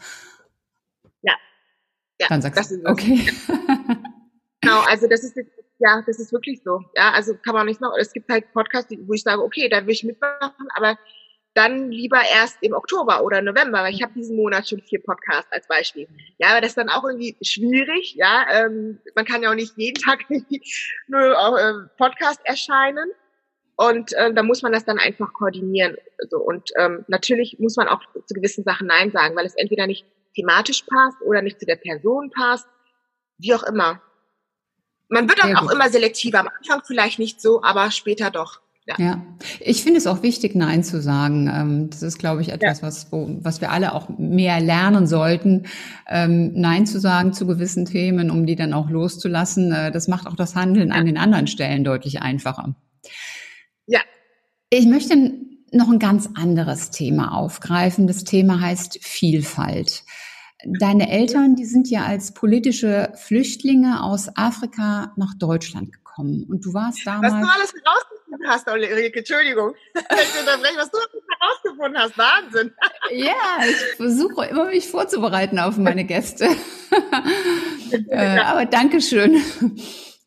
ja, 2.22 2.28
Dann 2.28 2.42
sagst 2.42 2.70
du, 2.70 2.84
okay. 2.84 3.26
genau, 4.60 4.80
also 4.88 5.08
das 5.08 5.24
ist 5.24 5.36
ja, 5.78 6.02
das 6.06 6.20
ist 6.20 6.32
wirklich 6.32 6.62
so. 6.62 6.80
Ja, 6.94 7.10
also 7.10 7.34
kann 7.34 7.54
man 7.54 7.66
nicht 7.66 7.80
noch, 7.80 7.92
es 7.98 8.12
gibt 8.12 8.30
halt 8.30 8.52
Podcasts, 8.52 8.94
wo 9.06 9.14
ich 9.14 9.22
sage, 9.22 9.42
okay, 9.42 9.68
da 9.68 9.84
will 9.84 9.92
ich 9.92 10.04
mitmachen, 10.04 10.68
aber 10.76 10.96
dann 11.54 11.90
lieber 11.90 12.20
erst 12.32 12.58
im 12.62 12.72
Oktober 12.72 13.24
oder 13.24 13.42
November, 13.42 13.82
weil 13.82 13.92
ich 13.92 14.02
habe 14.02 14.14
diesen 14.14 14.36
Monat 14.36 14.68
schon 14.68 14.80
vier 14.80 15.02
Podcasts 15.02 15.50
als 15.50 15.66
Beispiel. 15.66 16.08
Ja, 16.38 16.50
aber 16.50 16.60
das 16.60 16.70
ist 16.70 16.78
dann 16.78 16.88
auch 16.88 17.04
irgendwie 17.04 17.36
schwierig, 17.42 18.14
ja. 18.14 18.46
Ähm, 18.50 19.00
man 19.16 19.24
kann 19.24 19.42
ja 19.42 19.50
auch 19.50 19.54
nicht 19.54 19.76
jeden 19.76 20.00
Tag 20.02 20.20
nur 21.08 21.38
auf 21.38 21.58
äh, 21.58 21.88
Podcast 21.98 22.40
erscheinen. 22.44 23.10
Und 23.76 24.12
äh, 24.12 24.32
da 24.32 24.44
muss 24.44 24.62
man 24.62 24.72
das 24.72 24.84
dann 24.84 24.98
einfach 25.00 25.32
koordinieren. 25.32 25.96
So, 26.30 26.38
und 26.38 26.70
ähm, 26.78 27.04
natürlich 27.08 27.58
muss 27.58 27.76
man 27.76 27.88
auch 27.88 28.00
zu 28.26 28.34
gewissen 28.34 28.62
Sachen 28.62 28.86
Nein 28.86 29.10
sagen, 29.10 29.34
weil 29.34 29.46
es 29.46 29.56
entweder 29.56 29.88
nicht 29.88 30.06
thematisch 30.34 30.82
passt 30.82 31.20
oder 31.22 31.42
nicht 31.42 31.60
zu 31.60 31.66
der 31.66 31.76
Person 31.76 32.30
passt, 32.30 32.66
wie 33.38 33.54
auch 33.54 33.62
immer. 33.62 34.00
Man 35.08 35.28
wird 35.28 35.44
auch, 35.44 35.62
auch 35.62 35.70
immer 35.70 35.90
selektiver. 35.90 36.40
Am 36.40 36.48
Anfang 36.48 36.82
vielleicht 36.86 37.18
nicht 37.18 37.40
so, 37.40 37.62
aber 37.62 37.90
später 37.90 38.30
doch. 38.30 38.62
Ja. 38.84 38.96
ja, 38.98 39.22
ich 39.60 39.84
finde 39.84 39.98
es 39.98 40.08
auch 40.08 40.24
wichtig, 40.24 40.56
Nein 40.56 40.82
zu 40.82 41.00
sagen. 41.00 41.48
Ähm, 41.48 41.90
das 41.90 42.02
ist, 42.02 42.18
glaube 42.18 42.42
ich, 42.42 42.48
etwas, 42.48 42.80
ja. 42.80 42.86
was, 42.86 43.12
wo, 43.12 43.28
was 43.40 43.60
wir 43.60 43.70
alle 43.70 43.94
auch 43.94 44.08
mehr 44.18 44.58
lernen 44.58 45.06
sollten, 45.06 45.66
ähm, 46.08 46.50
Nein 46.54 46.84
zu 46.84 46.98
sagen 46.98 47.32
zu 47.32 47.46
gewissen 47.46 47.84
Themen, 47.84 48.28
um 48.28 48.44
die 48.44 48.56
dann 48.56 48.72
auch 48.72 48.90
loszulassen. 48.90 49.70
Äh, 49.70 49.92
das 49.92 50.08
macht 50.08 50.26
auch 50.26 50.34
das 50.34 50.56
Handeln 50.56 50.88
ja. 50.88 50.94
an 50.96 51.06
den 51.06 51.16
anderen 51.16 51.46
Stellen 51.46 51.84
deutlich 51.84 52.22
einfacher. 52.22 52.74
Ja. 53.86 54.00
Ich 54.68 54.86
möchte 54.86 55.14
noch 55.70 55.88
ein 55.88 56.00
ganz 56.00 56.30
anderes 56.34 56.90
Thema 56.90 57.36
aufgreifen. 57.36 58.08
Das 58.08 58.24
Thema 58.24 58.60
heißt 58.60 58.98
Vielfalt. 59.00 60.02
Deine 60.64 61.10
Eltern, 61.10 61.56
die 61.56 61.64
sind 61.64 61.88
ja 61.90 62.04
als 62.04 62.34
politische 62.34 63.12
Flüchtlinge 63.16 64.02
aus 64.02 64.28
Afrika 64.36 65.12
nach 65.16 65.34
Deutschland 65.34 65.92
gekommen. 65.92 66.44
Und 66.48 66.64
du 66.64 66.72
warst 66.74 67.00
damals. 67.04 67.32
Was 67.34 67.40
du 67.40 67.48
alles 67.48 67.74
herausgefunden 67.84 68.48
hast, 68.48 68.70
Ulrike, 68.70 69.18
Entschuldigung. 69.18 69.74
was 69.94 70.90
du 70.90 70.98
herausgefunden 71.38 71.98
hast, 71.98 72.18
Wahnsinn. 72.18 72.72
ja, 73.10 73.66
ich 73.68 73.96
versuche 73.96 74.46
immer 74.46 74.66
mich 74.66 74.88
vorzubereiten 74.88 75.58
auf 75.58 75.76
meine 75.76 76.04
Gäste. 76.04 76.48
äh, 78.08 78.38
aber 78.38 78.66
Dankeschön. 78.66 79.42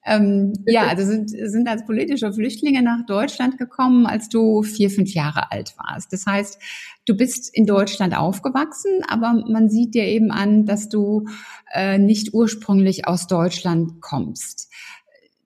Ähm, 0.05 0.53
ja, 0.67 0.88
also 0.88 1.03
sind, 1.03 1.31
sind 1.31 1.67
als 1.67 1.85
politische 1.85 2.31
Flüchtlinge 2.31 2.83
nach 2.83 3.05
Deutschland 3.07 3.57
gekommen, 3.57 4.05
als 4.05 4.29
du 4.29 4.62
vier, 4.62 4.91
fünf 4.91 5.13
Jahre 5.13 5.51
alt 5.51 5.74
warst. 5.77 6.13
Das 6.13 6.27
heißt, 6.27 6.59
du 7.05 7.17
bist 7.17 7.50
in 7.53 7.65
Deutschland 7.65 8.15
aufgewachsen, 8.15 9.01
aber 9.07 9.43
man 9.50 9.69
sieht 9.69 9.95
dir 9.95 10.05
eben 10.05 10.31
an, 10.31 10.65
dass 10.65 10.89
du 10.89 11.25
äh, 11.74 11.97
nicht 11.97 12.33
ursprünglich 12.33 13.07
aus 13.07 13.25
Deutschland 13.25 14.00
kommst. 14.00 14.69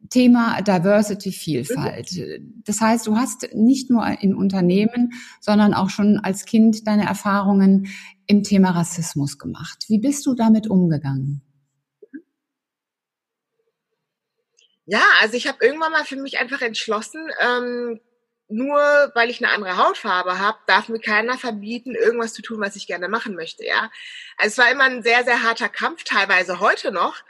Thema 0.09 0.61
Diversity, 0.61 1.31
Vielfalt. 1.31 2.19
Das 2.65 2.81
heißt, 2.81 3.07
du 3.07 3.15
hast 3.15 3.53
nicht 3.53 3.89
nur 3.89 4.05
in 4.21 4.33
Unternehmen, 4.33 5.11
sondern 5.39 5.73
auch 5.73 5.89
schon 5.89 6.17
als 6.17 6.45
Kind 6.45 6.87
deine 6.87 7.05
Erfahrungen 7.05 7.87
im 8.25 8.43
Thema 8.43 8.71
Rassismus 8.71 9.37
gemacht. 9.37 9.85
Wie 9.87 9.99
bist 9.99 10.25
du 10.25 10.33
damit 10.33 10.67
umgegangen? 10.67 11.41
Ja, 14.89 15.03
also 15.22 15.38
ich 15.38 15.48
habe 15.48 15.63
irgendwann 15.63 15.91
mal 15.91 16.03
für 16.03 16.15
mich 16.15 16.39
einfach 16.39 16.62
entschlossen, 16.62 17.29
ähm, 17.39 18.00
nur 18.48 18.79
weil 19.13 19.29
ich 19.29 19.43
eine 19.43 19.53
andere 19.53 19.77
Hautfarbe 19.77 20.39
habe, 20.39 20.58
darf 20.65 20.89
mir 20.89 21.00
keiner 21.00 21.38
verbieten, 21.38 21.93
irgendwas 21.93 22.34
zu 22.34 22.41
tun, 22.41 22.60
was 22.60 22.75
ich 22.75 22.88
gerne 22.88 23.08
machen 23.08 23.36
möchte. 23.36 23.63
Ja, 23.63 23.91
also 24.38 24.53
es 24.53 24.58
war 24.58 24.72
immer 24.72 24.86
ein 24.86 25.03
sehr, 25.03 25.24
sehr 25.24 25.43
harter 25.43 25.69
Kampf, 25.69 26.05
teilweise 26.05 26.60
heute 26.60 26.91
noch. 26.91 27.22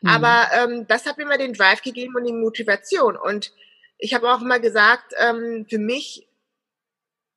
Mhm. 0.00 0.08
Aber 0.08 0.48
ähm, 0.54 0.86
das 0.88 1.06
hat 1.06 1.16
mir 1.16 1.22
immer 1.22 1.38
den 1.38 1.52
Drive 1.52 1.82
gegeben 1.82 2.16
und 2.16 2.24
die 2.24 2.32
Motivation. 2.32 3.16
Und 3.16 3.52
ich 3.98 4.12
habe 4.12 4.28
auch 4.28 4.40
immer 4.40 4.58
gesagt, 4.58 5.14
ähm, 5.16 5.66
für 5.70 5.78
mich 5.78 6.26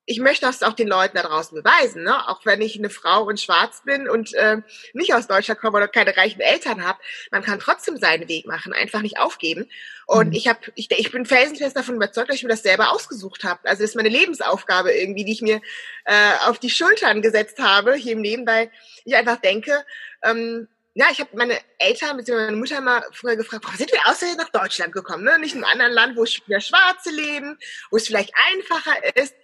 ich 0.10 0.20
möchte 0.20 0.46
das 0.46 0.64
auch 0.64 0.74
den 0.74 0.88
Leuten 0.88 1.18
da 1.18 1.24
draußen 1.24 1.62
beweisen, 1.62 2.04
ne? 2.04 2.30
auch 2.30 2.46
wenn 2.46 2.62
ich 2.62 2.78
eine 2.78 2.90
Frau 2.90 3.24
und 3.24 3.42
schwarz 3.42 3.82
bin 3.84 4.10
und 4.10 4.34
äh, 4.36 4.62
nicht 4.94 5.14
aus 5.14 5.28
Deutschland 5.28 5.60
komme 5.60 5.78
oder 5.78 5.90
keine 5.90 6.16
reichen 6.16 6.40
Eltern 6.40 6.86
habe, 6.86 6.98
man 7.30 7.44
kann 7.44 7.60
trotzdem 7.60 7.98
seinen 7.98 8.30
Weg 8.30 8.48
machen, 8.48 8.72
einfach 8.72 9.02
nicht 9.02 9.20
aufgeben. 9.20 9.70
Und 10.06 10.30
mhm. 10.30 10.34
ich 10.34 10.48
habe, 10.48 10.60
ich, 10.76 10.90
ich 10.90 11.12
bin 11.12 11.26
felsenfest 11.26 11.76
davon 11.76 11.96
überzeugt, 11.96 12.30
dass 12.30 12.38
ich 12.38 12.44
mir 12.44 12.50
das 12.50 12.64
selber 12.64 12.94
ausgesucht 12.94 13.44
habe. 13.44 13.60
Also 13.66 13.84
das 13.84 13.92
ist 13.92 13.96
meine 13.98 14.08
Lebensaufgabe 14.08 14.94
irgendwie, 14.94 15.26
die 15.26 15.34
ich 15.34 15.42
mir 15.42 15.60
äh, 16.06 16.32
auf 16.46 16.58
die 16.58 16.70
Schultern 16.70 17.22
gesetzt 17.22 17.60
habe 17.60 17.94
hier 17.96 18.14
im 18.14 18.24
Leben, 18.24 18.48
weil 18.48 18.72
ich 19.04 19.14
einfach 19.14 19.42
denke, 19.42 19.84
ähm, 20.24 20.70
ja, 20.94 21.08
ich 21.12 21.20
habe 21.20 21.32
meine 21.34 21.60
Eltern 21.80 22.16
bzw. 22.16 22.46
meine 22.46 22.58
Mutter 22.58 22.80
mal 22.80 23.04
früher 23.12 23.36
gefragt, 23.36 23.66
warum 23.66 23.78
sind 23.78 23.92
wir 23.92 24.00
außerdem 24.08 24.38
nach 24.38 24.50
Deutschland 24.50 24.94
gekommen? 24.94 25.26
Ne? 25.26 25.38
Nicht 25.38 25.54
in 25.54 25.66
einem 25.66 25.74
anderen 25.74 25.92
Land, 25.92 26.18
wo 26.18 26.24
wieder 26.24 26.62
Schwarze 26.62 27.12
leben, 27.12 27.60
wo 27.92 27.98
es 27.98 28.08
vielleicht 28.08 28.32
einfacher 28.54 29.16
ist. 29.18 29.36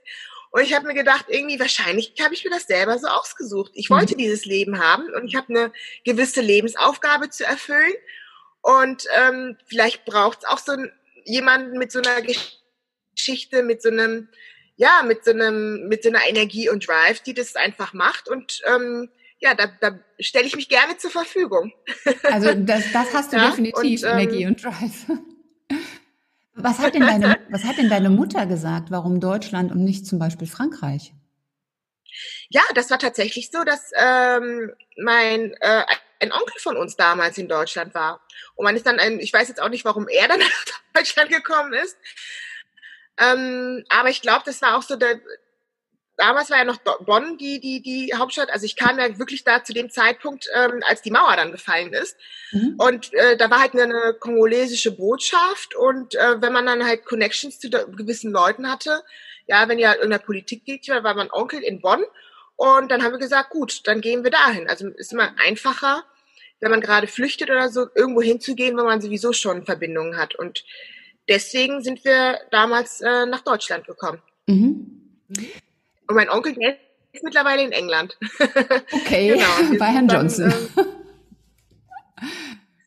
Und 0.54 0.62
ich 0.62 0.76
habe 0.76 0.86
mir 0.86 0.94
gedacht, 0.94 1.26
irgendwie 1.30 1.60
wahrscheinlich 1.60 2.14
habe 2.22 2.36
ich 2.36 2.44
mir 2.44 2.52
das 2.52 2.68
selber 2.68 3.00
so 3.00 3.08
ausgesucht. 3.08 3.72
Ich 3.74 3.90
mhm. 3.90 3.96
wollte 3.96 4.16
dieses 4.16 4.46
Leben 4.46 4.78
haben 4.78 5.12
und 5.16 5.28
ich 5.28 5.36
habe 5.36 5.50
eine 5.50 5.72
gewisse 6.06 6.42
Lebensaufgabe 6.42 7.32
zu 7.32 7.44
erfüllen. 7.44 7.94
Und 8.62 9.06
ähm, 9.18 9.58
vielleicht 9.66 10.06
braucht 10.06 10.44
es 10.44 10.46
auch 10.46 10.60
so 10.60 10.74
jemanden 11.26 11.80
mit 11.80 11.92
so 11.92 12.02
einer 12.02 12.22
Geschichte, 12.22 13.64
mit 13.64 13.82
so 13.82 13.90
einem, 13.90 14.30
ja, 14.76 15.02
mit 15.04 15.26
so 15.26 15.32
einem, 15.32 15.88
mit 15.88 16.04
so 16.04 16.10
einer 16.10 16.24
Energie 16.28 16.70
und 16.70 16.88
Drive, 16.88 17.22
die 17.22 17.34
das 17.34 17.56
einfach 17.56 17.94
macht. 17.94 18.30
Und 18.30 18.62
ähm, 18.68 19.10
ja, 19.40 19.56
da, 19.56 19.72
da 19.82 20.00
stelle 20.20 20.46
ich 20.46 20.56
mich 20.56 20.70
gerne 20.70 20.98
zur 20.98 21.10
Verfügung. 21.10 21.74
Also 22.26 22.54
das, 22.54 22.92
das 22.94 23.12
hast 23.12 23.34
du 23.34 23.38
ja, 23.38 23.50
definitiv, 23.50 24.04
und, 24.04 24.08
ähm, 24.08 24.18
Energie 24.20 24.46
und 24.46 24.64
Drive. 24.64 25.08
Was 26.64 26.80
hat, 26.80 26.94
denn 26.94 27.02
deine, 27.02 27.38
was 27.50 27.66
hat 27.66 27.78
denn 27.78 27.90
deine 27.90 28.10
Mutter 28.10 28.46
gesagt, 28.46 28.90
warum 28.90 29.20
Deutschland 29.20 29.70
und 29.74 29.84
nicht 29.84 30.08
zum 30.08 30.18
Beispiel 30.18 30.48
Frankreich? 30.48 31.14
Ja, 32.48 32.62
das 32.74 32.90
war 32.90 33.00
tatsächlich 33.00 33.52
so, 33.52 33.66
dass 33.66 33.92
ähm, 33.98 34.72
mein 34.96 35.54
äh, 35.60 35.84
ein 36.22 36.32
Onkel 36.32 36.58
von 36.60 36.78
uns 36.78 36.96
damals 36.96 37.38
in 37.38 37.50
Deutschland 37.50 37.94
war. 37.94 38.22
Und 38.56 38.64
man 38.64 38.78
ist 38.78 38.86
dann 38.86 38.98
ein, 38.98 39.20
ich 39.20 39.34
weiß 39.34 39.50
jetzt 39.50 39.62
auch 39.62 39.68
nicht, 39.68 39.84
warum 39.84 40.08
er 40.08 40.30
dann 40.30 40.40
nach 40.40 40.66
Deutschland 40.94 41.30
gekommen 41.30 41.74
ist. 41.74 41.98
Ähm, 43.18 43.84
aber 43.90 44.10
ich 44.10 44.22
glaube, 44.22 44.44
das 44.46 44.62
war 44.62 44.78
auch 44.78 44.84
so 44.84 44.96
der, 44.96 45.20
damals 46.18 46.50
war 46.50 46.58
ja 46.58 46.64
noch 46.64 46.78
Bonn 46.78 47.38
die, 47.38 47.60
die, 47.60 47.82
die 47.82 48.14
Hauptstadt. 48.16 48.52
Also 48.52 48.66
ich 48.66 48.76
kam 48.76 49.00
ja 49.00 49.18
wirklich 49.18 49.44
da 49.44 49.64
zu 49.64 49.74
dem 49.74 49.90
Zeitpunkt, 49.90 50.48
ähm, 50.54 50.82
als 50.88 51.02
die 51.02 51.12
Mauer 51.12 51.36
dann 51.36 51.52
gefallen 51.52 51.94
ist. 51.94 52.18
Mhm. 52.52 52.76
Und 52.78 53.14
äh, 53.14 53.38
da 53.38 53.50
war 53.50 53.62
halt 53.62 53.74
eine, 53.74 53.84
eine 53.84 54.14
kongolesische 54.20 54.92
Botschaft. 54.92 55.76
Und 55.76 56.16
äh, 56.16 56.42
wenn 56.42 56.54
man 56.54 56.66
dann 56.66 56.86
halt 56.86 57.06
Connections 57.06 57.60
zu 57.60 57.70
gewissen 57.70 58.32
Leuten 58.32 58.70
hatte, 58.70 59.04
ja, 59.48 59.68
wenn 59.68 59.80
ja 59.80 59.94
in 59.94 60.10
der 60.10 60.20
Politik 60.20 60.66
geht, 60.66 60.88
war 60.88 61.16
mein 61.16 61.32
Onkel 61.32 61.62
in 61.62 61.82
Bonn. 61.82 62.04
Und 62.56 62.92
dann 62.92 63.04
haben 63.04 63.12
wir 63.12 63.20
gesagt, 63.20 63.50
gut, 63.50 63.82
dann 63.88 64.02
gehen 64.02 64.24
wir 64.24 64.32
dahin. 64.32 64.70
Also 64.70 64.88
ist 64.90 65.14
immer 65.14 65.34
einfacher, 65.44 66.04
wenn 66.60 66.72
man 66.72 66.82
gerade 66.82 67.08
flüchtet 67.08 67.50
oder 67.50 67.70
so, 67.70 67.88
irgendwo 67.96 68.22
hinzugehen, 68.22 68.78
wo 68.78 68.84
man 68.84 69.02
sowieso 69.02 69.34
schon 69.34 69.66
Verbindungen 69.66 70.18
hat. 70.18 70.36
Und 70.36 70.64
deswegen 71.28 71.84
sind 71.84 72.06
wir 72.06 72.40
damals 72.52 73.02
äh, 73.02 73.26
nach 73.26 73.42
Deutschland 73.42 73.88
gekommen. 73.88 74.22
Mhm. 74.48 75.02
Mhm. 75.28 75.48
Und 76.08 76.16
mein 76.16 76.30
Onkel, 76.30 76.56
ist 77.14 77.24
mittlerweile 77.24 77.64
in 77.64 77.72
England. 77.72 78.18
Okay, 78.92 79.30
genau, 79.30 79.78
bei 79.80 79.86
Herrn 79.86 80.08
Johnson. 80.08 80.52
Dann, 80.76 80.86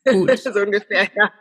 ähm, 0.05 0.25
Gut. 0.27 0.37
so 0.43 0.49
ungefähr, 0.51 1.07
ja. 1.15 1.31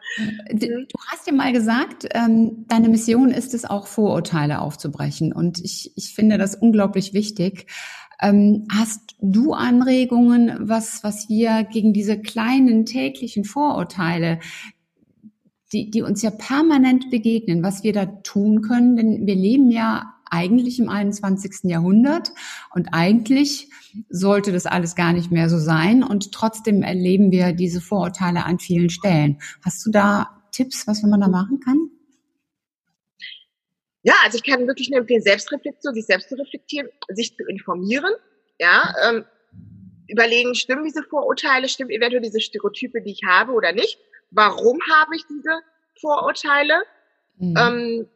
Du 0.52 0.98
hast 1.08 1.26
ja 1.26 1.32
mal 1.32 1.52
gesagt, 1.52 2.06
ähm, 2.12 2.64
deine 2.68 2.88
Mission 2.88 3.30
ist 3.30 3.54
es 3.54 3.64
auch, 3.64 3.86
Vorurteile 3.86 4.60
aufzubrechen. 4.60 5.32
Und 5.32 5.60
ich, 5.60 5.92
ich 5.96 6.14
finde 6.14 6.38
das 6.38 6.54
unglaublich 6.54 7.14
wichtig. 7.14 7.66
Ähm, 8.20 8.66
hast 8.72 9.16
du 9.20 9.52
Anregungen, 9.52 10.56
was, 10.60 11.04
was 11.04 11.28
wir 11.28 11.64
gegen 11.64 11.92
diese 11.92 12.20
kleinen 12.20 12.86
täglichen 12.86 13.44
Vorurteile, 13.44 14.40
die, 15.72 15.90
die 15.90 16.02
uns 16.02 16.22
ja 16.22 16.30
permanent 16.30 17.10
begegnen, 17.10 17.62
was 17.62 17.82
wir 17.82 17.92
da 17.92 18.06
tun 18.06 18.62
können? 18.62 18.96
Denn 18.96 19.26
wir 19.26 19.34
leben 19.34 19.70
ja 19.70 20.15
eigentlich 20.36 20.78
im 20.78 20.88
21. 20.88 21.70
Jahrhundert 21.70 22.32
und 22.74 22.88
eigentlich 22.92 23.70
sollte 24.08 24.52
das 24.52 24.66
alles 24.66 24.94
gar 24.94 25.12
nicht 25.12 25.30
mehr 25.30 25.48
so 25.48 25.58
sein 25.58 26.02
und 26.02 26.32
trotzdem 26.32 26.82
erleben 26.82 27.30
wir 27.30 27.52
diese 27.52 27.80
Vorurteile 27.80 28.44
an 28.44 28.58
vielen 28.58 28.90
Stellen. 28.90 29.38
Hast 29.64 29.84
du 29.86 29.90
da 29.90 30.42
Tipps, 30.52 30.86
was 30.86 31.02
man 31.02 31.20
da 31.20 31.28
machen 31.28 31.60
kann? 31.60 31.90
Ja, 34.02 34.14
also 34.24 34.38
ich 34.38 34.44
kann 34.44 34.66
wirklich 34.66 34.90
nur 34.90 35.00
empfehlen, 35.00 35.22
Selbstreflexion, 35.22 35.94
sich 35.94 36.06
selbst 36.06 36.28
zu 36.28 36.36
reflektieren, 36.36 36.88
sich 37.08 37.34
zu 37.34 37.42
informieren, 37.44 38.12
ja, 38.58 38.94
ähm, 39.08 39.24
überlegen, 40.08 40.54
stimmen 40.54 40.84
diese 40.84 41.02
Vorurteile, 41.02 41.68
stimmen 41.68 41.90
eventuell 41.90 42.22
diese 42.22 42.40
Stereotype, 42.40 43.02
die 43.02 43.10
ich 43.10 43.22
habe 43.26 43.52
oder 43.52 43.72
nicht? 43.72 43.98
Warum 44.30 44.78
habe 44.92 45.16
ich 45.16 45.24
diese 45.26 45.60
Vorurteile? 46.00 46.74
Mhm. 47.38 47.54
Ähm, 47.58 48.08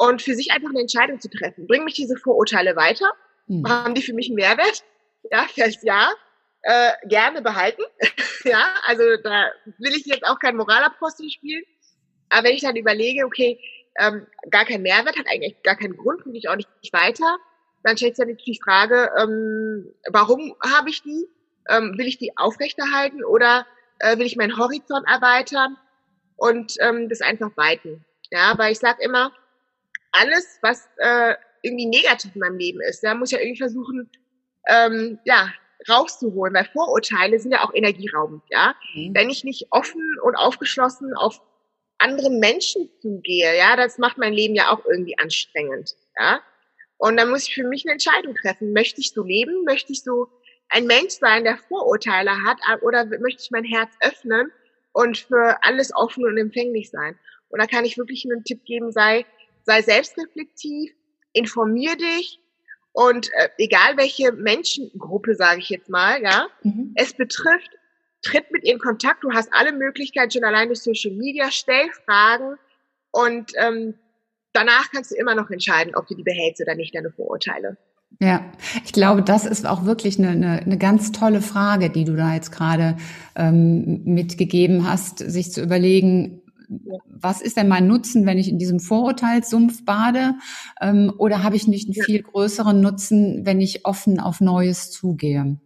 und 0.00 0.22
für 0.22 0.34
sich 0.34 0.50
einfach 0.50 0.70
eine 0.70 0.80
Entscheidung 0.80 1.20
zu 1.20 1.28
treffen. 1.28 1.66
Bringen 1.66 1.84
mich 1.84 1.92
diese 1.92 2.16
Vorurteile 2.16 2.74
weiter? 2.74 3.12
Mhm. 3.48 3.68
Haben 3.68 3.94
die 3.94 4.00
für 4.00 4.14
mich 4.14 4.28
einen 4.28 4.36
Mehrwert? 4.36 4.82
Ja, 5.30 5.44
vielleicht 5.52 5.84
ja. 5.84 6.10
Äh, 6.62 6.92
gerne 7.06 7.42
behalten. 7.42 7.82
ja, 8.44 8.74
also 8.86 9.02
da 9.22 9.50
will 9.78 9.92
ich 9.94 10.06
jetzt 10.06 10.24
auch 10.24 10.38
kein 10.38 10.56
Moralapostel 10.56 11.28
spielen. 11.28 11.62
Aber 12.30 12.44
wenn 12.44 12.54
ich 12.54 12.62
dann 12.62 12.76
überlege, 12.76 13.26
okay, 13.26 13.60
ähm, 13.98 14.26
gar 14.50 14.64
kein 14.64 14.80
Mehrwert, 14.80 15.18
hat 15.18 15.26
eigentlich 15.30 15.62
gar 15.62 15.76
keinen 15.76 15.96
Grund, 15.98 16.22
bringe 16.22 16.38
ich 16.38 16.48
auch 16.48 16.56
nicht 16.56 16.68
weiter, 16.92 17.36
dann 17.82 17.98
stellt 17.98 18.16
sich 18.16 18.24
natürlich 18.24 18.44
die 18.44 18.60
Frage, 18.62 19.10
ähm, 19.18 19.92
warum 20.10 20.56
habe 20.62 20.88
ich 20.88 21.02
die? 21.02 21.26
Ähm, 21.68 21.98
will 21.98 22.06
ich 22.06 22.16
die 22.16 22.36
aufrechterhalten 22.38 23.22
oder 23.22 23.66
äh, 23.98 24.16
will 24.16 24.26
ich 24.26 24.36
meinen 24.36 24.56
Horizont 24.56 25.06
erweitern 25.06 25.76
und 26.36 26.74
ähm, 26.80 27.10
das 27.10 27.20
einfach 27.20 27.54
weiten? 27.56 28.04
Ja, 28.30 28.56
weil 28.56 28.72
ich 28.72 28.78
sage 28.78 29.02
immer, 29.02 29.32
alles, 30.12 30.58
was 30.62 30.88
äh, 30.98 31.34
irgendwie 31.62 31.86
negativ 31.86 32.34
in 32.34 32.40
meinem 32.40 32.58
Leben 32.58 32.80
ist, 32.80 33.02
da 33.02 33.14
muss 33.14 33.30
ich 33.30 33.38
ja 33.38 33.42
irgendwie 33.42 33.60
versuchen, 33.60 34.10
ähm, 34.68 35.18
ja, 35.24 35.52
rauszuholen, 35.88 36.54
weil 36.54 36.66
Vorurteile 36.66 37.38
sind 37.38 37.52
ja 37.52 37.64
auch 37.64 37.74
energieraubend, 37.74 38.42
ja. 38.50 38.74
Mhm. 38.94 39.14
Wenn 39.14 39.30
ich 39.30 39.44
nicht 39.44 39.68
offen 39.70 40.02
und 40.22 40.36
aufgeschlossen 40.36 41.14
auf 41.14 41.40
andere 41.98 42.30
Menschen 42.30 42.90
zugehe, 43.00 43.56
ja, 43.56 43.76
das 43.76 43.98
macht 43.98 44.18
mein 44.18 44.32
Leben 44.32 44.54
ja 44.54 44.70
auch 44.70 44.84
irgendwie 44.84 45.18
anstrengend, 45.18 45.94
ja. 46.18 46.40
Und 47.00 47.16
dann 47.16 47.30
muss 47.30 47.48
ich 47.48 47.54
für 47.54 47.64
mich 47.64 47.86
eine 47.86 47.92
Entscheidung 47.92 48.34
treffen. 48.34 48.74
Möchte 48.74 49.00
ich 49.00 49.12
so 49.12 49.24
leben? 49.24 49.64
Möchte 49.64 49.90
ich 49.90 50.02
so 50.02 50.28
ein 50.68 50.86
Mensch 50.86 51.14
sein, 51.14 51.44
der 51.44 51.56
Vorurteile 51.56 52.44
hat? 52.44 52.58
Oder 52.82 53.06
möchte 53.06 53.42
ich 53.42 53.50
mein 53.50 53.64
Herz 53.64 53.90
öffnen 54.02 54.52
und 54.92 55.16
für 55.16 55.56
alles 55.62 55.94
offen 55.94 56.26
und 56.26 56.36
empfänglich 56.36 56.90
sein? 56.90 57.18
Und 57.48 57.58
da 57.58 57.66
kann 57.66 57.86
ich 57.86 57.96
wirklich 57.96 58.26
einen 58.26 58.44
Tipp 58.44 58.66
geben, 58.66 58.92
sei 58.92 59.24
sei 59.64 59.82
selbstreflektiv, 59.82 60.92
informier 61.32 61.96
dich 61.96 62.40
und 62.92 63.28
äh, 63.34 63.48
egal 63.58 63.96
welche 63.96 64.32
Menschengruppe, 64.32 65.34
sage 65.34 65.60
ich 65.60 65.68
jetzt 65.68 65.88
mal, 65.88 66.22
ja, 66.22 66.46
mhm. 66.62 66.92
es 66.96 67.12
betrifft, 67.12 67.70
tritt 68.22 68.50
mit 68.50 68.64
ihr 68.64 68.74
in 68.74 68.78
Kontakt. 68.78 69.22
Du 69.24 69.32
hast 69.32 69.48
alle 69.52 69.72
Möglichkeiten 69.72 70.30
schon 70.30 70.44
allein 70.44 70.68
durch 70.68 70.82
Social 70.82 71.12
Media, 71.12 71.50
stell 71.50 71.88
Fragen 72.04 72.56
und 73.12 73.52
ähm, 73.56 73.94
danach 74.52 74.90
kannst 74.92 75.12
du 75.12 75.16
immer 75.16 75.34
noch 75.34 75.50
entscheiden, 75.50 75.94
ob 75.94 76.06
du 76.06 76.14
die 76.14 76.22
behältst 76.22 76.60
oder 76.60 76.74
nicht, 76.74 76.94
deine 76.94 77.10
Vorurteile. 77.10 77.76
Ja, 78.18 78.44
ich 78.84 78.92
glaube, 78.92 79.22
das 79.22 79.46
ist 79.46 79.66
auch 79.66 79.84
wirklich 79.84 80.18
eine, 80.18 80.30
eine, 80.30 80.58
eine 80.58 80.78
ganz 80.78 81.12
tolle 81.12 81.40
Frage, 81.40 81.90
die 81.90 82.04
du 82.04 82.16
da 82.16 82.34
jetzt 82.34 82.50
gerade 82.50 82.96
ähm, 83.36 84.02
mitgegeben 84.04 84.86
hast, 84.86 85.18
sich 85.18 85.52
zu 85.52 85.62
überlegen, 85.62 86.39
was 87.06 87.40
ist 87.40 87.56
denn 87.56 87.68
mein 87.68 87.86
Nutzen, 87.86 88.26
wenn 88.26 88.38
ich 88.38 88.48
in 88.48 88.58
diesem 88.58 88.80
Vorurteilssumpf 88.80 89.84
bade? 89.84 90.34
Ähm, 90.80 91.12
oder 91.18 91.42
habe 91.42 91.56
ich 91.56 91.66
nicht 91.66 91.86
einen 91.86 92.04
viel 92.04 92.22
größeren 92.22 92.80
Nutzen, 92.80 93.44
wenn 93.44 93.60
ich 93.60 93.84
offen 93.84 94.20
auf 94.20 94.40
Neues 94.40 94.90
zugehe? 94.90 95.58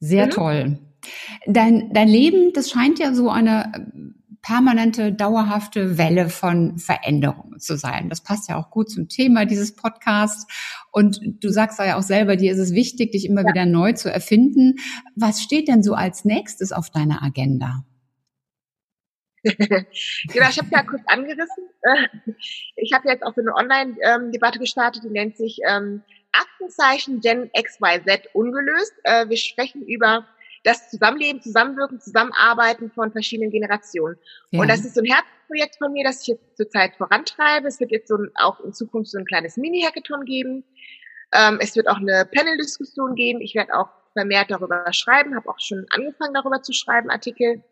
Sehr 0.00 0.26
mhm. 0.26 0.30
toll. 0.30 0.78
Dein, 1.46 1.92
dein 1.92 2.08
Leben, 2.08 2.52
das 2.54 2.70
scheint 2.70 2.98
ja 2.98 3.14
so 3.14 3.30
eine 3.30 3.72
äh, 3.74 3.80
permanente, 4.42 5.12
dauerhafte 5.12 5.98
Welle 5.98 6.28
von 6.28 6.78
Veränderungen 6.78 7.60
zu 7.60 7.76
sein. 7.76 8.08
Das 8.08 8.22
passt 8.22 8.48
ja 8.48 8.56
auch 8.56 8.70
gut 8.70 8.90
zum 8.90 9.08
Thema 9.08 9.44
dieses 9.44 9.74
Podcasts. 9.74 10.46
Und 10.90 11.20
du 11.40 11.50
sagst 11.50 11.78
ja 11.78 11.98
auch 11.98 12.02
selber, 12.02 12.36
dir 12.36 12.52
ist 12.52 12.58
es 12.58 12.72
wichtig, 12.72 13.12
dich 13.12 13.26
immer 13.26 13.42
ja. 13.42 13.48
wieder 13.48 13.66
neu 13.66 13.92
zu 13.92 14.10
erfinden. 14.10 14.76
Was 15.16 15.42
steht 15.42 15.68
denn 15.68 15.82
so 15.82 15.94
als 15.94 16.24
nächstes 16.24 16.72
auf 16.72 16.90
deiner 16.90 17.22
Agenda? 17.22 17.84
genau, 19.44 20.48
ich 20.48 20.58
habe 20.58 20.68
ja 20.70 20.82
kurz 20.82 21.02
angerissen. 21.06 21.68
Ich 22.76 22.92
habe 22.92 23.08
jetzt 23.08 23.24
auch 23.24 23.34
so 23.34 23.40
eine 23.40 23.54
Online-Debatte 23.54 24.60
gestartet, 24.60 25.02
die 25.02 25.10
nennt 25.10 25.36
sich 25.36 25.58
ähm, 25.68 26.02
Aktenzeichen 26.32 27.20
Gen 27.20 27.50
XYZ 27.52 28.28
ungelöst. 28.34 28.94
Äh, 29.02 29.28
wir 29.28 29.36
sprechen 29.36 29.82
über 29.82 30.26
das 30.64 30.90
Zusammenleben, 30.90 31.40
Zusammenwirken, 31.40 32.00
Zusammenarbeiten 32.00 32.90
von 32.90 33.10
verschiedenen 33.10 33.50
Generationen. 33.50 34.16
Ja. 34.50 34.60
Und 34.60 34.68
das 34.68 34.84
ist 34.84 34.94
so 34.94 35.00
ein 35.00 35.06
Herzprojekt 35.06 35.76
von 35.78 35.92
mir, 35.92 36.04
das 36.04 36.22
ich 36.22 36.28
jetzt 36.28 36.56
zurzeit 36.56 36.94
vorantreibe. 36.96 37.66
Es 37.66 37.80
wird 37.80 37.90
jetzt 37.90 38.08
so 38.08 38.16
ein, 38.16 38.30
auch 38.34 38.60
in 38.60 38.72
Zukunft 38.72 39.10
so 39.10 39.18
ein 39.18 39.24
kleines 39.24 39.56
Mini-Hackathon 39.56 40.24
geben. 40.24 40.64
Ähm, 41.32 41.58
es 41.60 41.76
wird 41.76 41.88
auch 41.88 41.98
eine 41.98 42.28
Panel-Diskussion 42.32 43.14
geben. 43.14 43.40
Ich 43.40 43.54
werde 43.54 43.74
auch 43.74 43.88
vermehrt 44.12 44.50
darüber 44.50 44.84
schreiben, 44.92 45.36
habe 45.36 45.48
auch 45.48 45.60
schon 45.60 45.86
angefangen 45.90 46.34
darüber 46.34 46.62
zu 46.62 46.72
schreiben, 46.72 47.10
Artikel. 47.10 47.62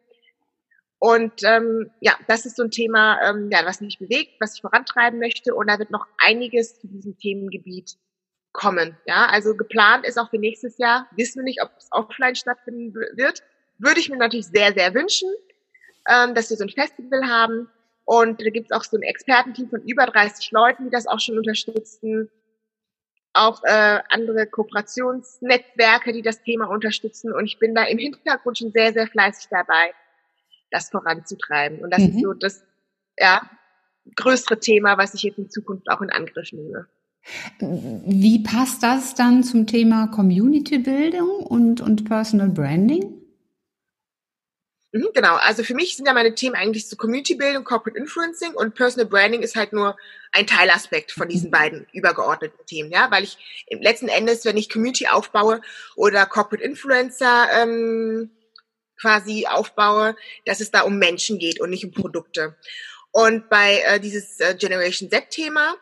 Und 0.98 1.42
ähm, 1.44 1.90
ja, 2.00 2.14
das 2.26 2.46
ist 2.46 2.56
so 2.56 2.62
ein 2.62 2.70
Thema, 2.70 3.20
ähm, 3.22 3.50
ja, 3.52 3.64
was 3.64 3.80
mich 3.80 3.98
bewegt, 3.98 4.40
was 4.40 4.54
ich 4.54 4.62
vorantreiben 4.62 5.18
möchte. 5.18 5.54
Und 5.54 5.68
da 5.68 5.78
wird 5.78 5.90
noch 5.90 6.06
einiges 6.18 6.78
zu 6.80 6.86
diesem 6.86 7.18
Themengebiet 7.18 7.96
kommen. 8.52 8.96
Ja, 9.06 9.26
also 9.26 9.54
geplant 9.54 10.06
ist 10.06 10.18
auch 10.18 10.30
für 10.30 10.38
nächstes 10.38 10.78
Jahr. 10.78 11.06
Wissen 11.14 11.40
wir 11.40 11.44
nicht, 11.44 11.62
ob 11.62 11.70
es 11.76 11.88
offline 11.90 12.34
stattfinden 12.34 12.94
wird. 12.94 13.42
Würde 13.78 14.00
ich 14.00 14.08
mir 14.08 14.16
natürlich 14.16 14.46
sehr, 14.46 14.72
sehr 14.72 14.94
wünschen, 14.94 15.28
ähm, 16.08 16.34
dass 16.34 16.48
wir 16.48 16.56
so 16.56 16.64
ein 16.64 16.70
Festival 16.70 17.28
haben. 17.28 17.68
Und 18.06 18.40
da 18.40 18.48
gibt 18.48 18.70
es 18.70 18.76
auch 18.76 18.84
so 18.84 18.96
ein 18.96 19.02
Expertenteam 19.02 19.68
von 19.68 19.82
über 19.82 20.06
30 20.06 20.50
Leuten, 20.52 20.84
die 20.84 20.90
das 20.90 21.06
auch 21.06 21.20
schon 21.20 21.36
unterstützen. 21.36 22.30
Auch 23.34 23.62
äh, 23.64 24.00
andere 24.08 24.46
Kooperationsnetzwerke, 24.46 26.14
die 26.14 26.22
das 26.22 26.42
Thema 26.42 26.70
unterstützen. 26.70 27.34
Und 27.34 27.44
ich 27.44 27.58
bin 27.58 27.74
da 27.74 27.84
im 27.84 27.98
Hintergrund 27.98 28.56
schon 28.56 28.72
sehr, 28.72 28.94
sehr 28.94 29.08
fleißig 29.08 29.48
dabei 29.50 29.92
das 30.70 30.90
voranzutreiben. 30.90 31.80
Und 31.80 31.90
das 31.90 32.00
mhm. 32.00 32.08
ist 32.08 32.22
so 32.22 32.32
das 32.32 32.64
ja, 33.18 33.48
größere 34.14 34.60
Thema, 34.60 34.98
was 34.98 35.14
ich 35.14 35.22
jetzt 35.22 35.38
in 35.38 35.50
Zukunft 35.50 35.88
auch 35.90 36.00
in 36.00 36.10
Angriff 36.10 36.52
nehme. 36.52 36.86
Wie 37.58 38.42
passt 38.42 38.82
das 38.82 39.14
dann 39.14 39.42
zum 39.42 39.66
Thema 39.66 40.06
Community-Bildung 40.08 41.40
und, 41.40 41.80
und 41.80 42.04
Personal 42.04 42.48
Branding? 42.48 43.16
Mhm, 44.92 45.08
genau, 45.12 45.34
also 45.36 45.64
für 45.64 45.74
mich 45.74 45.96
sind 45.96 46.06
ja 46.06 46.14
meine 46.14 46.34
Themen 46.34 46.54
eigentlich 46.54 46.88
so 46.88 46.96
Community-Bildung, 46.96 47.64
Corporate 47.64 47.98
Influencing 47.98 48.54
und 48.54 48.74
Personal 48.76 49.08
Branding 49.08 49.42
ist 49.42 49.56
halt 49.56 49.72
nur 49.72 49.96
ein 50.30 50.46
Teilaspekt 50.46 51.10
von 51.10 51.28
diesen 51.28 51.48
mhm. 51.48 51.52
beiden 51.52 51.86
übergeordneten 51.92 52.64
Themen, 52.66 52.90
ja, 52.90 53.10
weil 53.10 53.24
ich 53.24 53.64
im 53.66 53.82
letzten 53.82 54.08
Endes, 54.08 54.44
wenn 54.44 54.56
ich 54.56 54.70
Community 54.70 55.08
aufbaue 55.08 55.60
oder 55.96 56.26
Corporate 56.26 56.64
Influencer 56.64 57.48
ähm, 57.60 58.30
quasi 59.00 59.46
aufbaue, 59.46 60.16
dass 60.44 60.60
es 60.60 60.70
da 60.70 60.82
um 60.82 60.98
Menschen 60.98 61.38
geht 61.38 61.60
und 61.60 61.70
nicht 61.70 61.84
um 61.84 61.92
Produkte. 61.92 62.56
Und 63.12 63.48
bei 63.48 63.80
äh, 63.86 64.00
dieses 64.00 64.40
äh, 64.40 64.54
Generation 64.54 65.10
Z-Thema, 65.10 65.74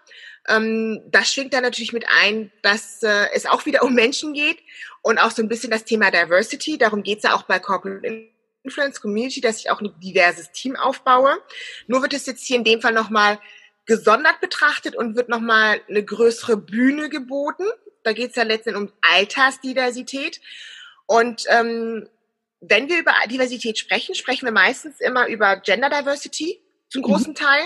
ähm, 0.48 1.02
das 1.10 1.32
schwingt 1.32 1.52
da 1.52 1.60
natürlich 1.60 1.92
mit 1.92 2.04
ein, 2.08 2.52
dass 2.62 3.02
äh, 3.02 3.28
es 3.34 3.46
auch 3.46 3.66
wieder 3.66 3.82
um 3.82 3.94
Menschen 3.94 4.34
geht 4.34 4.58
und 5.02 5.18
auch 5.18 5.30
so 5.30 5.42
ein 5.42 5.48
bisschen 5.48 5.70
das 5.70 5.84
Thema 5.84 6.10
Diversity. 6.10 6.78
Darum 6.78 7.02
geht's 7.02 7.24
ja 7.24 7.34
auch 7.34 7.42
bei 7.42 7.58
Corporate 7.58 8.06
Influence 8.62 9.00
Community, 9.00 9.40
dass 9.40 9.58
ich 9.58 9.70
auch 9.70 9.80
ein 9.80 9.92
diverses 10.00 10.50
Team 10.52 10.76
aufbaue. 10.76 11.36
Nur 11.86 12.02
wird 12.02 12.14
es 12.14 12.26
jetzt 12.26 12.46
hier 12.46 12.56
in 12.56 12.64
dem 12.64 12.80
Fall 12.80 12.92
nochmal 12.92 13.38
gesondert 13.86 14.40
betrachtet 14.40 14.96
und 14.96 15.16
wird 15.16 15.28
nochmal 15.28 15.80
eine 15.88 16.04
größere 16.04 16.56
Bühne 16.56 17.08
geboten. 17.08 17.66
Da 18.02 18.12
geht's 18.12 18.36
ja 18.36 18.42
letztendlich 18.42 18.90
um 18.90 18.92
Altersdiversität. 19.02 20.40
Und 21.06 21.44
ähm, 21.48 22.08
wenn 22.68 22.88
wir 22.88 22.98
über 22.98 23.12
Diversität 23.30 23.78
sprechen, 23.78 24.14
sprechen 24.14 24.46
wir 24.46 24.52
meistens 24.52 25.00
immer 25.00 25.26
über 25.28 25.56
Gender 25.56 25.90
Diversity 25.90 26.60
zum 26.88 27.02
mhm. 27.02 27.06
großen 27.06 27.30
mhm. 27.30 27.36
Teil, 27.36 27.62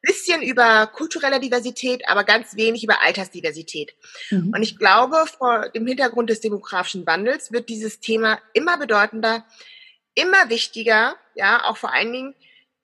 bisschen 0.00 0.42
über 0.42 0.86
kulturelle 0.86 1.40
Diversität, 1.40 2.08
aber 2.08 2.24
ganz 2.24 2.56
wenig 2.56 2.84
über 2.84 3.02
Altersdiversität. 3.02 3.94
Mhm. 4.30 4.52
Und 4.54 4.62
ich 4.62 4.78
glaube, 4.78 5.24
vor 5.38 5.68
dem 5.70 5.86
Hintergrund 5.86 6.30
des 6.30 6.40
demografischen 6.40 7.06
Wandels 7.06 7.52
wird 7.52 7.68
dieses 7.68 8.00
Thema 8.00 8.40
immer 8.52 8.78
bedeutender, 8.78 9.44
immer 10.14 10.48
wichtiger, 10.50 11.16
ja, 11.34 11.64
auch 11.64 11.76
vor 11.76 11.92
allen 11.92 12.12
Dingen 12.12 12.34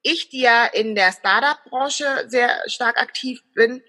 ich, 0.02 0.28
die 0.28 0.42
ja 0.42 0.66
in 0.66 0.94
der 0.94 1.12
Startup-Branche 1.12 2.26
sehr 2.28 2.50
stark 2.66 3.00
aktiv 3.00 3.42
bin 3.54 3.82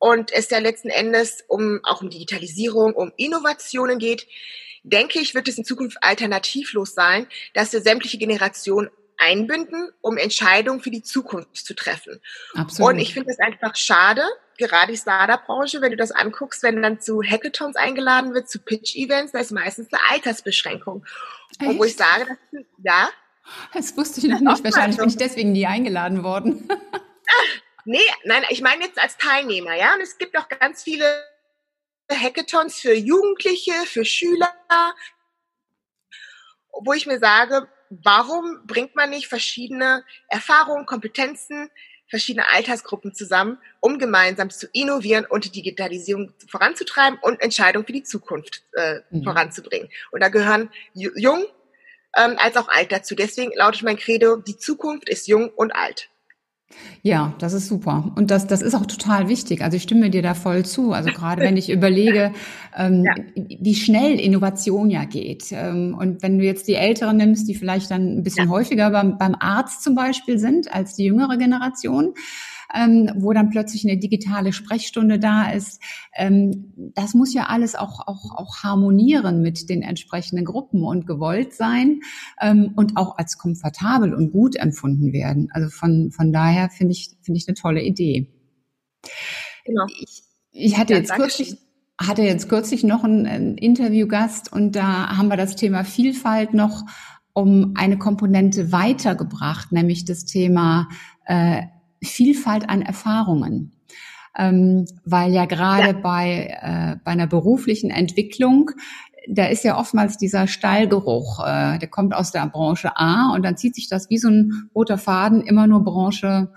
und 0.00 0.32
es 0.32 0.50
ja 0.50 0.58
letzten 0.58 0.88
Endes 0.88 1.44
um 1.46 1.80
auch 1.84 2.02
um 2.02 2.10
Digitalisierung, 2.10 2.92
um 2.94 3.12
Innovationen 3.16 3.98
geht, 3.98 4.26
denke 4.82 5.18
ich, 5.18 5.34
wird 5.34 5.48
es 5.48 5.58
in 5.58 5.64
Zukunft 5.64 5.98
alternativlos 6.02 6.94
sein, 6.94 7.26
dass 7.54 7.72
wir 7.72 7.80
sämtliche 7.80 8.18
Generationen 8.18 8.90
einbinden, 9.20 9.90
um 10.00 10.16
Entscheidungen 10.16 10.80
für 10.80 10.90
die 10.90 11.02
Zukunft 11.02 11.56
zu 11.66 11.74
treffen. 11.74 12.20
Absolut. 12.54 12.92
Und 12.92 12.98
ich 12.98 13.12
finde 13.12 13.30
es 13.30 13.38
einfach 13.38 13.76
schade, 13.76 14.22
gerade 14.56 14.92
die 14.92 14.98
Startup-Branche, 14.98 15.80
wenn 15.80 15.90
du 15.90 15.96
das 15.96 16.10
anguckst, 16.10 16.62
wenn 16.62 16.82
dann 16.82 17.00
zu 17.00 17.22
Hackathons 17.22 17.76
eingeladen 17.76 18.34
wird, 18.34 18.48
zu 18.48 18.58
Pitch-Events, 18.60 19.32
da 19.32 19.40
ist 19.40 19.52
meistens 19.52 19.88
eine 19.92 20.02
Altersbeschränkung. 20.10 21.04
Und 21.60 21.78
wo 21.78 21.84
ich 21.84 21.96
sage, 21.96 22.38
das, 22.52 22.62
ja. 22.82 23.10
Das 23.74 23.96
wusste 23.96 24.20
ich 24.20 24.26
noch 24.28 24.40
nicht. 24.40 24.64
Wahrscheinlich 24.64 24.98
bin 24.98 25.08
ich 25.08 25.16
deswegen 25.16 25.52
nie 25.52 25.66
eingeladen 25.66 26.22
worden. 26.22 26.68
nee, 27.84 27.98
nein, 28.24 28.42
ich 28.48 28.62
meine 28.62 28.84
jetzt 28.84 29.00
als 29.00 29.18
Teilnehmer, 29.18 29.74
ja. 29.74 29.94
Und 29.94 30.00
es 30.00 30.16
gibt 30.16 30.36
auch 30.38 30.48
ganz 30.48 30.82
viele 30.82 31.04
Hackathons 32.14 32.80
für 32.80 32.94
Jugendliche, 32.94 33.72
für 33.86 34.04
Schüler, 34.04 34.52
wo 36.72 36.92
ich 36.92 37.06
mir 37.06 37.18
sage, 37.18 37.68
warum 37.90 38.66
bringt 38.66 38.94
man 38.94 39.10
nicht 39.10 39.26
verschiedene 39.26 40.04
Erfahrungen, 40.28 40.86
Kompetenzen, 40.86 41.70
verschiedene 42.08 42.48
Altersgruppen 42.48 43.14
zusammen, 43.14 43.58
um 43.78 43.98
gemeinsam 43.98 44.50
zu 44.50 44.66
innovieren 44.72 45.24
und 45.24 45.44
die 45.44 45.52
Digitalisierung 45.52 46.34
voranzutreiben 46.48 47.18
und 47.22 47.40
Entscheidungen 47.40 47.86
für 47.86 47.92
die 47.92 48.02
Zukunft 48.02 48.64
äh, 48.72 49.00
mhm. 49.10 49.22
voranzubringen. 49.22 49.88
Und 50.10 50.20
da 50.20 50.28
gehören 50.28 50.70
jung 50.92 51.46
ähm, 52.16 52.36
als 52.38 52.56
auch 52.56 52.68
alt 52.68 52.90
dazu. 52.90 53.14
Deswegen 53.14 53.52
lautet 53.54 53.82
mein 53.82 53.96
Credo, 53.96 54.36
die 54.36 54.56
Zukunft 54.56 55.08
ist 55.08 55.28
jung 55.28 55.50
und 55.50 55.72
alt. 55.72 56.10
Ja, 57.02 57.34
das 57.38 57.52
ist 57.52 57.68
super. 57.68 58.12
Und 58.16 58.30
das, 58.30 58.46
das 58.46 58.62
ist 58.62 58.74
auch 58.74 58.86
total 58.86 59.28
wichtig. 59.28 59.62
Also 59.62 59.76
ich 59.76 59.82
stimme 59.82 60.10
dir 60.10 60.22
da 60.22 60.34
voll 60.34 60.64
zu. 60.64 60.92
Also 60.92 61.10
gerade 61.10 61.42
wenn 61.42 61.56
ich 61.56 61.70
überlege, 61.70 62.32
ähm, 62.76 63.04
ja. 63.04 63.14
wie 63.34 63.74
schnell 63.74 64.20
Innovation 64.20 64.90
ja 64.90 65.04
geht. 65.04 65.46
Ähm, 65.52 65.96
und 65.98 66.22
wenn 66.22 66.38
du 66.38 66.44
jetzt 66.44 66.68
die 66.68 66.74
Älteren 66.74 67.16
nimmst, 67.16 67.48
die 67.48 67.54
vielleicht 67.54 67.90
dann 67.90 68.18
ein 68.18 68.22
bisschen 68.22 68.46
ja. 68.46 68.50
häufiger 68.50 68.90
beim, 68.90 69.18
beim 69.18 69.34
Arzt 69.38 69.82
zum 69.82 69.94
Beispiel 69.94 70.38
sind 70.38 70.72
als 70.72 70.94
die 70.94 71.04
jüngere 71.04 71.36
Generation, 71.38 72.14
ähm, 72.74 73.10
wo 73.16 73.32
dann 73.32 73.50
plötzlich 73.50 73.84
eine 73.84 73.98
digitale 73.98 74.52
Sprechstunde 74.52 75.18
da 75.18 75.50
ist. 75.50 75.80
Ähm, 76.14 76.72
das 76.94 77.14
muss 77.14 77.34
ja 77.34 77.46
alles 77.46 77.74
auch, 77.74 78.06
auch, 78.06 78.36
auch 78.36 78.62
harmonieren 78.62 79.42
mit 79.42 79.68
den 79.68 79.82
entsprechenden 79.82 80.44
Gruppen 80.44 80.82
und 80.82 81.06
gewollt 81.06 81.54
sein 81.54 82.00
ähm, 82.40 82.72
und 82.76 82.96
auch 82.96 83.18
als 83.18 83.38
komfortabel 83.38 84.14
und 84.14 84.32
gut 84.32 84.56
empfunden 84.56 85.12
werden. 85.12 85.48
Also 85.52 85.68
von, 85.70 86.10
von 86.10 86.32
daher 86.32 86.70
finde 86.70 86.92
ich, 86.92 87.10
finde 87.22 87.38
ich 87.38 87.48
eine 87.48 87.54
tolle 87.54 87.82
Idee. 87.82 88.28
Genau. 89.64 89.86
Ich, 90.00 90.22
ich 90.52 90.78
hatte 90.78 90.94
ja, 90.94 91.00
jetzt 91.00 91.12
kürzlich 91.12 91.56
hatte 92.00 92.22
jetzt 92.22 92.48
kürzlich 92.48 92.82
noch 92.82 93.04
einen, 93.04 93.26
einen 93.26 93.58
Interviewgast 93.58 94.50
und 94.50 94.74
da 94.74 95.18
haben 95.18 95.28
wir 95.28 95.36
das 95.36 95.54
Thema 95.54 95.84
Vielfalt 95.84 96.54
noch 96.54 96.86
um 97.34 97.74
eine 97.76 97.98
Komponente 97.98 98.72
weitergebracht, 98.72 99.70
nämlich 99.70 100.04
das 100.06 100.24
Thema 100.24 100.88
äh, 101.26 101.62
Vielfalt 102.02 102.68
an 102.68 102.82
Erfahrungen. 102.82 103.72
Ähm, 104.36 104.86
weil 105.04 105.32
ja 105.32 105.44
gerade 105.44 105.88
ja. 105.88 105.92
bei, 105.92 106.56
äh, 106.62 106.96
bei 107.04 107.10
einer 107.10 107.26
beruflichen 107.26 107.90
Entwicklung, 107.90 108.70
da 109.28 109.46
ist 109.46 109.64
ja 109.64 109.78
oftmals 109.78 110.16
dieser 110.18 110.46
Stallgeruch, 110.46 111.40
äh, 111.44 111.78
der 111.78 111.88
kommt 111.88 112.14
aus 112.14 112.30
der 112.30 112.46
Branche 112.46 112.96
A 112.96 113.32
und 113.34 113.44
dann 113.44 113.56
zieht 113.56 113.74
sich 113.74 113.88
das 113.88 114.08
wie 114.08 114.18
so 114.18 114.28
ein 114.28 114.70
roter 114.74 114.98
Faden 114.98 115.42
immer 115.42 115.66
nur 115.66 115.84
Branche 115.84 116.52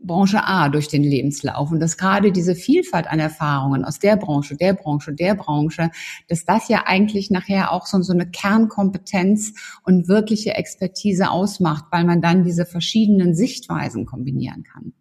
Branche 0.00 0.44
A 0.44 0.68
durch 0.68 0.88
den 0.88 1.02
Lebenslauf 1.02 1.70
und 1.70 1.80
dass 1.80 1.96
gerade 1.96 2.32
diese 2.32 2.54
Vielfalt 2.54 3.08
an 3.08 3.18
Erfahrungen 3.18 3.84
aus 3.84 3.98
der 3.98 4.16
Branche, 4.16 4.56
der 4.56 4.74
Branche, 4.74 5.12
der 5.12 5.34
Branche, 5.34 5.90
dass 6.28 6.44
das 6.44 6.68
ja 6.68 6.84
eigentlich 6.86 7.30
nachher 7.30 7.72
auch 7.72 7.86
so, 7.86 8.00
so 8.02 8.12
eine 8.12 8.30
Kernkompetenz 8.30 9.54
und 9.84 10.08
wirkliche 10.08 10.54
Expertise 10.54 11.30
ausmacht, 11.30 11.86
weil 11.90 12.04
man 12.04 12.22
dann 12.22 12.44
diese 12.44 12.66
verschiedenen 12.66 13.34
Sichtweisen 13.34 14.06
kombinieren 14.06 14.62
kann. 14.62 14.92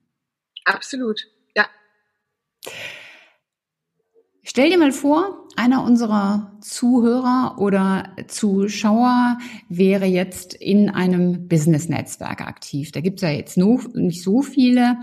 Absolut, 0.65 1.21
ja. 1.55 1.65
Stell 4.49 4.69
dir 4.69 4.77
mal 4.77 4.93
vor, 4.93 5.45
einer 5.57 5.83
unserer 5.83 6.53
Zuhörer 6.62 7.57
oder 7.60 8.13
Zuschauer 8.29 9.39
wäre 9.67 10.05
jetzt 10.05 10.53
in 10.53 10.89
einem 10.89 11.49
Business-Netzwerk 11.49 12.39
aktiv. 12.39 12.93
Da 12.93 13.01
gibt's 13.01 13.23
ja 13.23 13.29
jetzt 13.29 13.57
nur, 13.57 13.81
nicht 13.93 14.23
so 14.23 14.41
viele. 14.41 14.99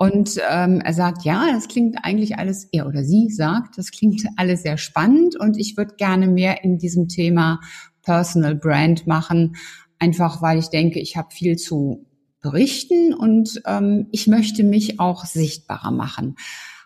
Und 0.00 0.40
ähm, 0.50 0.80
er 0.80 0.92
sagt, 0.92 1.22
ja, 1.22 1.46
das 1.52 1.68
klingt 1.68 1.98
eigentlich 2.02 2.36
alles, 2.36 2.64
er 2.72 2.88
oder 2.88 3.04
sie 3.04 3.30
sagt, 3.30 3.78
das 3.78 3.92
klingt 3.92 4.24
alles 4.36 4.62
sehr 4.62 4.76
spannend 4.76 5.38
und 5.38 5.56
ich 5.56 5.76
würde 5.76 5.94
gerne 5.94 6.26
mehr 6.26 6.64
in 6.64 6.78
diesem 6.78 7.06
Thema 7.06 7.60
Personal 8.02 8.56
Brand 8.56 9.06
machen, 9.06 9.54
einfach 10.00 10.42
weil 10.42 10.58
ich 10.58 10.66
denke, 10.66 10.98
ich 10.98 11.16
habe 11.16 11.28
viel 11.30 11.54
zu 11.54 12.06
berichten 12.40 13.14
und 13.14 13.62
ähm, 13.66 14.08
ich 14.10 14.26
möchte 14.26 14.64
mich 14.64 14.98
auch 14.98 15.26
sichtbarer 15.26 15.92
machen. 15.92 16.34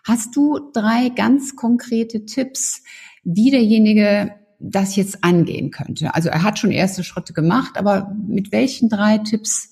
Hast 0.07 0.35
du 0.35 0.71
drei 0.71 1.09
ganz 1.09 1.55
konkrete 1.55 2.25
Tipps, 2.25 2.83
wie 3.23 3.49
derjenige 3.49 4.35
das 4.59 4.95
jetzt 4.95 5.23
angehen 5.23 5.71
könnte? 5.71 6.13
Also 6.13 6.29
er 6.29 6.43
hat 6.43 6.59
schon 6.59 6.71
erste 6.71 7.03
Schritte 7.03 7.33
gemacht, 7.33 7.75
aber 7.75 8.15
mit 8.27 8.51
welchen 8.51 8.87
drei 8.87 9.17
Tipps 9.17 9.71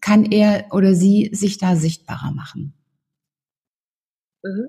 kann 0.00 0.30
er 0.30 0.66
oder 0.70 0.94
sie 0.94 1.30
sich 1.32 1.58
da 1.58 1.74
sichtbarer 1.74 2.32
machen? 2.32 2.74
Mhm. 4.44 4.68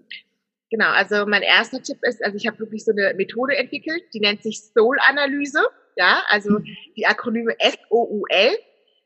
Genau, 0.71 0.89
also 0.89 1.27
mein 1.27 1.43
erster 1.43 1.81
Tipp 1.83 1.99
ist, 2.01 2.23
also 2.23 2.35
ich 2.35 2.47
habe 2.47 2.57
wirklich 2.57 2.83
so 2.83 2.91
eine 2.91 3.13
Methode 3.13 3.55
entwickelt, 3.55 4.01
die 4.11 4.19
nennt 4.19 4.41
sich 4.41 4.59
Soul-Analyse. 4.59 5.61
Ja, 5.95 6.23
also 6.29 6.59
mhm. 6.59 6.65
die 6.97 7.05
Akronyme 7.05 7.53
S-O-U-L. 7.59 8.57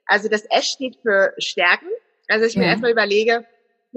Also 0.05 0.29
das 0.29 0.45
S 0.49 0.67
steht 0.67 0.95
für 1.01 1.33
Stärken. 1.37 1.89
Also 2.29 2.45
ich 2.45 2.55
mir 2.55 2.63
ja. 2.63 2.69
erstmal 2.69 2.91
überlege, 2.91 3.45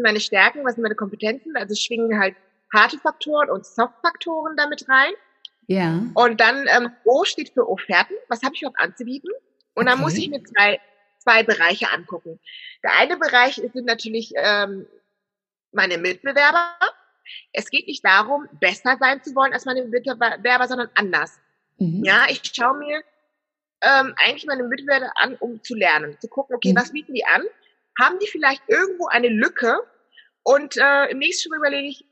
sind 0.01 0.07
meine 0.07 0.21
Stärken, 0.21 0.65
was 0.65 0.75
sind 0.75 0.83
meine 0.83 0.95
Kompetenzen. 0.95 1.57
Also 1.57 1.75
schwingen 1.75 2.19
halt 2.19 2.35
harte 2.73 2.99
Faktoren 2.99 3.51
und 3.51 3.67
Soft-Faktoren 3.67 4.57
damit 4.57 4.89
rein. 4.89 5.13
Ja. 5.67 6.03
Und 6.15 6.41
dann 6.41 6.67
ähm, 6.69 6.91
O 7.05 7.25
steht 7.25 7.51
für 7.51 7.69
Offerten. 7.69 8.15
Was 8.29 8.43
habe 8.43 8.55
ich 8.55 8.63
überhaupt 8.63 8.81
anzubieten? 8.81 9.31
Und 9.75 9.85
okay. 9.85 9.91
dann 9.91 10.01
muss 10.01 10.17
ich 10.17 10.29
mir 10.29 10.43
zwei, 10.43 10.81
zwei 11.19 11.43
Bereiche 11.43 11.93
angucken. 11.93 12.41
Der 12.83 12.97
eine 12.99 13.17
Bereich 13.17 13.57
sind 13.57 13.85
natürlich 13.87 14.33
ähm, 14.37 14.87
meine 15.73 15.99
Mitbewerber. 15.99 16.75
Es 17.53 17.71
geht 17.71 17.87
nicht 17.87 18.05
darum, 18.05 18.49
besser 18.59 18.97
sein 18.99 19.23
zu 19.23 19.35
wollen 19.35 19.53
als 19.53 19.65
meine 19.65 19.85
Mitbewerber, 19.85 20.67
sondern 20.67 20.89
anders. 20.95 21.39
Mhm. 21.79 22.03
Ja, 22.05 22.25
ich 22.29 22.43
schaue 22.53 22.79
mir 22.79 23.03
ähm, 23.83 24.15
eigentlich 24.17 24.47
meine 24.47 24.65
Mitbewerber 24.65 25.13
an, 25.17 25.37
um 25.37 25.63
zu 25.63 25.75
lernen, 25.75 26.17
zu 26.21 26.29
gucken, 26.29 26.57
okay, 26.57 26.73
mhm. 26.73 26.77
was 26.77 26.93
bieten 26.93 27.15
die 27.15 27.25
an? 27.25 27.43
Haben 28.01 28.19
die 28.19 28.29
vielleicht 28.29 28.63
irgendwo 28.69 29.07
eine 29.07 29.29
Lücke? 29.29 29.79
Und 30.43 30.77
äh, 30.77 31.11
im 31.11 31.19
nächsten 31.19 31.51
Schritt 31.51 31.59
überlege 31.59 31.89
ich, 31.89 32.05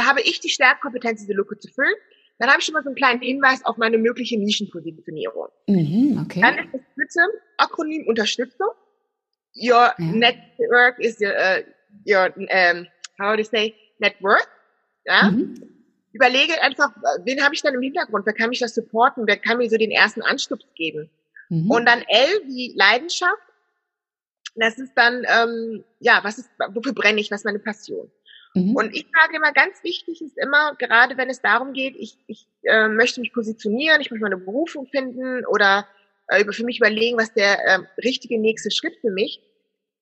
habe 0.00 0.22
ich 0.22 0.40
die 0.40 0.48
Stärkkompetenz, 0.48 1.20
diese 1.20 1.34
Lücke 1.34 1.58
zu 1.58 1.68
füllen. 1.68 1.94
Dann 2.38 2.48
habe 2.48 2.60
ich 2.60 2.64
schon 2.64 2.72
mal 2.72 2.82
so 2.82 2.88
einen 2.88 2.96
kleinen 2.96 3.20
Hinweis 3.20 3.64
auf 3.64 3.76
meine 3.76 3.98
mögliche 3.98 4.38
Nischenpositionierung. 4.38 5.48
Mhm, 5.68 6.20
okay. 6.24 6.40
Dann 6.40 6.58
ist 6.58 6.72
das 6.72 6.80
dritte 6.96 7.38
Akronym 7.58 8.06
Unterstützung. 8.08 8.68
Your 9.54 9.92
ja. 9.92 9.94
network 9.98 10.98
is 10.98 11.20
your, 11.20 11.32
uh, 11.32 11.62
your 12.08 12.32
um, 12.36 12.88
how 13.20 13.36
do 13.36 13.42
you 13.42 13.44
say, 13.44 13.74
net 13.98 14.14
worth. 14.20 14.48
Ja? 15.04 15.30
Mhm. 15.30 15.54
Überlege 16.12 16.60
einfach, 16.62 16.90
wen 17.24 17.42
habe 17.44 17.54
ich 17.54 17.62
dann 17.62 17.74
im 17.74 17.82
Hintergrund? 17.82 18.26
Wer 18.26 18.34
kann 18.34 18.48
mich 18.48 18.58
das 18.58 18.74
supporten? 18.74 19.26
Wer 19.26 19.36
kann 19.36 19.58
mir 19.58 19.68
so 19.68 19.76
den 19.76 19.90
ersten 19.90 20.22
Anstups 20.22 20.66
geben? 20.74 21.10
Mhm. 21.48 21.70
Und 21.70 21.86
dann 21.86 22.02
L 22.08 22.28
wie 22.46 22.74
Leidenschaft. 22.76 23.51
Das 24.54 24.78
ist 24.78 24.92
dann, 24.94 25.24
ähm, 25.26 25.84
ja, 25.98 26.20
was 26.22 26.38
ist, 26.38 26.50
wofür 26.74 26.92
brenne 26.92 27.20
ich? 27.20 27.30
Was 27.30 27.40
ist 27.40 27.44
meine 27.44 27.58
Passion? 27.58 28.10
Mhm. 28.54 28.76
Und 28.76 28.94
ich 28.94 29.06
sage 29.12 29.36
immer, 29.36 29.52
ganz 29.52 29.82
wichtig 29.82 30.20
ist 30.20 30.36
immer, 30.36 30.74
gerade 30.76 31.16
wenn 31.16 31.30
es 31.30 31.40
darum 31.40 31.72
geht, 31.72 31.96
ich, 31.96 32.18
ich 32.26 32.46
äh, 32.64 32.88
möchte 32.88 33.20
mich 33.20 33.32
positionieren, 33.32 34.00
ich 34.00 34.10
möchte 34.10 34.22
meine 34.22 34.36
Berufung 34.36 34.86
finden 34.86 35.46
oder 35.46 35.86
äh, 36.28 36.44
für 36.50 36.64
mich 36.64 36.78
überlegen, 36.78 37.18
was 37.18 37.32
der 37.32 37.64
äh, 37.64 37.78
richtige 38.04 38.38
nächste 38.38 38.70
Schritt 38.70 38.96
für 39.00 39.10
mich. 39.10 39.40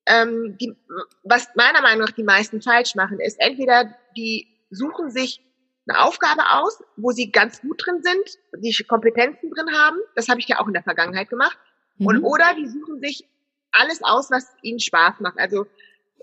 Ähm, 0.07 0.57
die, 0.61 0.75
was 1.23 1.49
meiner 1.55 1.83
Meinung 1.83 2.01
nach 2.07 2.13
die 2.13 2.25
meisten 2.25 2.61
falsch 2.61 2.95
machen, 2.95 3.21
ist 3.21 3.39
entweder 3.39 3.95
die 4.17 4.49
suchen 4.71 5.11
sich 5.11 5.41
eine 5.87 6.01
Aufgabe 6.03 6.43
aus, 6.51 6.83
wo 6.97 7.11
sie 7.11 7.31
ganz 7.31 7.61
gut 7.61 7.83
drin 7.85 8.03
sind, 8.03 8.39
die 8.63 8.73
Kompetenzen 8.85 9.51
drin 9.51 9.73
haben. 9.73 9.99
Das 10.15 10.29
habe 10.29 10.41
ich 10.41 10.49
ja 10.49 10.61
auch 10.61 10.67
in 10.67 10.73
der 10.73 10.83
Vergangenheit 10.83 11.29
gemacht. 11.29 11.59
Mhm. 11.99 12.07
Und 12.07 12.25
oder 12.25 12.55
die 12.57 12.67
suchen 12.67 13.01
sich 13.01 13.29
alles 13.73 14.03
aus, 14.03 14.31
was 14.31 14.47
ihnen 14.63 14.81
Spaß 14.81 15.21
macht. 15.21 15.39
Also 15.39 15.67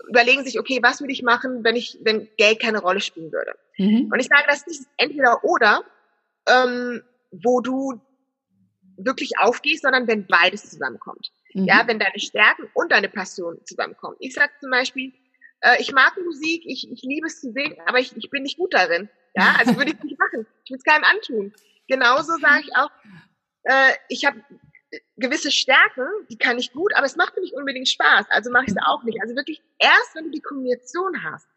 überlegen 0.10 0.44
sich, 0.44 0.60
okay, 0.60 0.80
was 0.82 1.02
würde 1.02 1.14
ich 1.14 1.24
machen, 1.24 1.64
wenn 1.64 1.76
ich, 1.76 1.98
wenn 2.02 2.28
Geld 2.38 2.60
keine 2.60 2.80
Rolle 2.80 3.02
spielen 3.02 3.32
würde. 3.32 3.56
Mhm. 3.78 4.10
Und 4.12 4.20
ich 4.20 4.28
sage, 4.28 4.44
das 4.48 4.64
ist 4.68 4.88
entweder 4.98 5.44
oder, 5.44 5.84
ähm, 6.48 7.02
wo 7.32 7.62
du 7.62 8.00
wirklich 8.98 9.38
aufgehst, 9.40 9.84
sondern 9.84 10.08
wenn 10.08 10.26
beides 10.26 10.70
zusammenkommt. 10.70 11.32
Mhm. 11.54 11.66
Ja, 11.66 11.84
wenn 11.88 12.00
deine 12.00 12.20
Stärken 12.20 12.70
und 12.74 12.92
deine 12.92 13.10
Passion 13.10 13.60
zusammenkommen. 13.66 14.18
Ich 14.20 14.34
sage 14.34 14.52
zum 14.60 14.72
Beispiel, 14.72 15.14
äh, 15.62 15.80
ich 15.80 15.92
mag 15.92 16.14
Musik, 16.24 16.64
ich, 16.66 16.90
ich 16.92 17.02
liebe 17.04 17.28
es 17.28 17.42
zu 17.42 17.52
singen, 17.52 17.78
aber 17.86 18.00
ich, 18.00 18.16
ich 18.16 18.30
bin 18.30 18.44
nicht 18.44 18.58
gut 18.58 18.74
darin. 18.74 19.10
Ja, 19.36 19.56
also 19.60 19.76
würde 19.76 19.92
ich 19.92 20.04
nicht 20.04 20.20
machen. 20.20 20.48
Ich 20.64 20.72
würde 20.72 20.80
es 20.80 20.84
keinem 20.84 21.04
antun. 21.04 21.54
Genauso 21.88 22.38
sage 22.38 22.64
ich 22.64 22.76
auch, 22.76 22.90
äh, 23.64 23.94
ich 24.10 24.26
habe 24.26 24.42
gewisse 25.17 25.52
Stärken, 25.52 26.08
die 26.30 26.38
kann 26.38 26.58
ich 26.58 26.71
gut, 26.71 26.95
aber 26.95 27.06
es 27.06 27.15
macht 27.15 27.36
mir 27.36 27.41
nicht 27.41 27.54
unbedingt 27.54 27.89
Spaß, 27.89 28.28
also 28.30 28.52
mache 28.52 28.65
ich 28.65 28.71
es 28.71 28.78
auch 28.86 29.04
nicht. 29.04 29.21
Also 29.21 29.36
wirklich 29.36 29.62
erst, 29.80 30.15
wenn 30.15 30.26
du 30.26 30.32
die 30.32 30.41
Kombination 30.41 31.23
hast, 31.23 31.47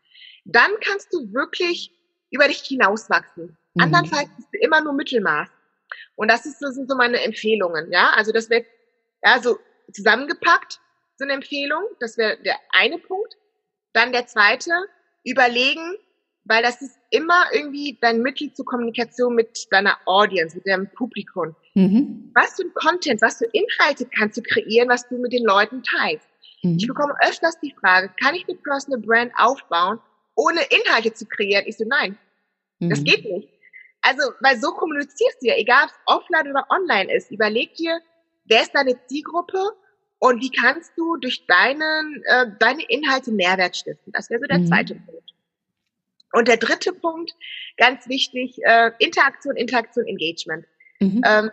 dann 0.45 0.71
kannst 0.81 1.13
du 1.13 1.33
wirklich 1.33 1.93
über 2.31 2.49
dich 2.49 2.61
hinauswachsen. 2.63 3.57
Mhm. 3.75 3.83
Andernfalls 3.83 4.31
bist 4.37 4.49
du 4.53 4.59
immer 4.59 4.81
nur 4.81 4.93
Mittelmaß. 4.95 5.49
Und 6.17 6.31
das, 6.31 6.47
ist, 6.47 6.61
das 6.61 6.75
sind 6.75 6.89
so 6.89 6.97
meine 6.97 7.21
Empfehlungen, 7.23 7.91
ja. 7.93 8.11
Also 8.11 8.33
das 8.33 8.51
wäre 8.51 8.65
ja 9.25 9.41
so 9.41 9.59
zusammengepackt, 9.93 10.81
so 11.17 11.25
eine 11.25 11.35
Empfehlung. 11.35 11.83
Das 11.99 12.17
wäre 12.17 12.41
der 12.43 12.57
eine 12.71 12.99
Punkt. 12.99 13.37
Dann 13.93 14.13
der 14.13 14.27
zweite, 14.27 14.71
überlegen, 15.25 15.97
weil 16.45 16.63
das 16.63 16.81
ist 16.81 16.99
immer 17.11 17.45
irgendwie 17.53 17.99
dein 18.01 18.23
Mittel 18.23 18.53
zur 18.53 18.65
Kommunikation 18.65 19.35
mit 19.35 19.67
deiner 19.71 19.97
Audience, 20.07 20.57
mit 20.57 20.67
deinem 20.67 20.91
Publikum. 20.91 21.55
Mhm. 21.75 22.33
Was 22.35 22.57
für 22.57 22.63
ein 22.63 22.75
Content, 22.75 23.23
was 23.23 23.39
für 23.39 23.49
Inhalte 23.53 24.07
kannst 24.07 24.39
du 24.39 24.43
kreieren, 24.43 24.89
was 24.89 25.09
du 25.09 25.19
mit 25.19 25.33
den 25.33 25.45
Leuten 25.45 25.83
teilst? 25.83 26.27
Mhm. 26.63 26.77
Ich 26.79 26.87
bekomme 26.87 27.15
öfters 27.27 27.59
die 27.61 27.75
Frage, 27.79 28.11
kann 28.23 28.35
ich 28.35 28.47
eine 28.49 28.59
Personal 28.59 29.01
Brand 29.01 29.33
aufbauen, 29.37 29.99
ohne 30.35 30.61
Inhalte 30.71 31.13
zu 31.13 31.27
kreieren? 31.27 31.65
Ich 31.67 31.77
so, 31.77 31.85
nein, 31.87 32.17
mhm. 32.79 32.91
das 32.91 33.05
geht 33.05 33.25
nicht. 33.25 33.49
Also, 34.03 34.23
weil 34.41 34.59
so 34.59 34.73
kommunizierst 34.73 35.43
du 35.43 35.49
ja, 35.49 35.55
egal 35.57 35.85
ob 35.85 35.91
es 35.91 35.99
offline 36.07 36.51
oder 36.51 36.67
online 36.71 37.15
ist. 37.15 37.31
Überleg 37.31 37.75
dir, 37.75 38.01
wer 38.47 38.63
ist 38.63 38.75
deine 38.75 38.97
Zielgruppe 39.07 39.59
und 40.19 40.41
wie 40.41 40.51
kannst 40.51 40.93
du 40.97 41.17
durch 41.17 41.45
deinen, 41.47 42.23
äh, 42.25 42.47
deine 42.59 42.83
Inhalte 42.89 43.31
Mehrwert 43.31 43.77
stiften? 43.77 44.13
Das 44.13 44.31
wäre 44.31 44.41
so 44.41 44.47
der 44.47 44.61
mhm. 44.61 44.67
zweite 44.67 44.95
Punkt. 44.95 45.30
Und 46.33 46.49
der 46.49 46.57
dritte 46.57 46.93
Punkt, 46.93 47.35
ganz 47.77 48.09
wichtig, 48.09 48.59
äh, 48.63 48.93
Interaktion, 48.99 49.57
Interaktion, 49.57 50.07
Engagement. 50.07 50.65
Mhm. 51.01 51.23
Ähm, 51.27 51.51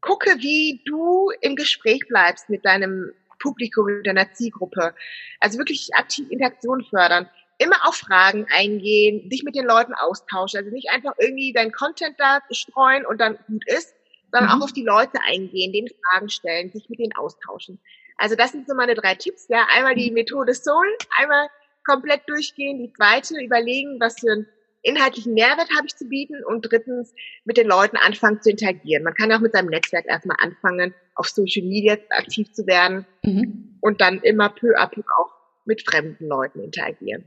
gucke, 0.00 0.36
wie 0.38 0.82
du 0.84 1.30
im 1.40 1.56
Gespräch 1.56 2.00
bleibst 2.08 2.48
mit 2.48 2.64
deinem 2.64 3.12
Publikum, 3.38 3.86
mit 3.86 4.06
deiner 4.06 4.32
Zielgruppe. 4.32 4.94
Also 5.38 5.58
wirklich 5.58 5.94
aktiv 5.94 6.28
Interaktion 6.30 6.84
fördern. 6.84 7.28
Immer 7.58 7.86
auf 7.86 7.96
Fragen 7.96 8.46
eingehen, 8.50 9.28
dich 9.28 9.42
mit 9.42 9.54
den 9.54 9.66
Leuten 9.66 9.94
austauschen. 9.94 10.58
Also 10.58 10.70
nicht 10.70 10.90
einfach 10.90 11.12
irgendwie 11.18 11.52
dein 11.52 11.72
Content 11.72 12.16
da 12.18 12.40
streuen 12.50 13.04
und 13.04 13.20
dann 13.20 13.38
gut 13.46 13.64
ist, 13.66 13.94
sondern 14.32 14.50
mhm. 14.50 14.62
auch 14.62 14.64
auf 14.64 14.72
die 14.72 14.84
Leute 14.84 15.18
eingehen, 15.26 15.72
denen 15.72 15.88
Fragen 15.88 16.28
stellen, 16.28 16.70
sich 16.72 16.88
mit 16.88 16.98
denen 16.98 17.14
austauschen. 17.16 17.78
Also 18.16 18.36
das 18.36 18.52
sind 18.52 18.68
so 18.68 18.74
meine 18.74 18.94
drei 18.94 19.14
Tipps. 19.14 19.46
Ja, 19.48 19.66
einmal 19.74 19.94
die 19.94 20.10
Methode 20.10 20.54
Soul, 20.54 20.86
einmal 21.18 21.48
komplett 21.84 22.22
durchgehen, 22.26 22.78
die 22.78 22.92
zweite 22.92 23.34
überlegen, 23.42 23.98
was 24.00 24.20
für 24.20 24.32
einen 24.32 24.46
inhaltlichen 24.82 25.34
Mehrwert 25.34 25.68
habe 25.76 25.86
ich 25.86 25.96
zu 25.96 26.08
bieten 26.08 26.42
und 26.44 26.62
drittens 26.62 27.12
mit 27.44 27.56
den 27.56 27.66
Leuten 27.66 27.96
anfangen 27.96 28.40
zu 28.40 28.50
interagieren. 28.50 29.04
Man 29.04 29.14
kann 29.14 29.32
auch 29.32 29.40
mit 29.40 29.52
seinem 29.52 29.68
Netzwerk 29.68 30.06
erstmal 30.06 30.36
anfangen, 30.40 30.94
auf 31.14 31.28
Social 31.28 31.66
Media 31.66 31.98
aktiv 32.10 32.52
zu 32.52 32.66
werden 32.66 33.06
mhm. 33.24 33.76
und 33.80 34.00
dann 34.00 34.20
immer 34.20 34.48
peu 34.48 34.74
à 34.78 34.86
peu 34.86 35.02
auch 35.18 35.30
mit 35.66 35.82
fremden 35.82 36.26
Leuten 36.26 36.60
interagieren. 36.60 37.24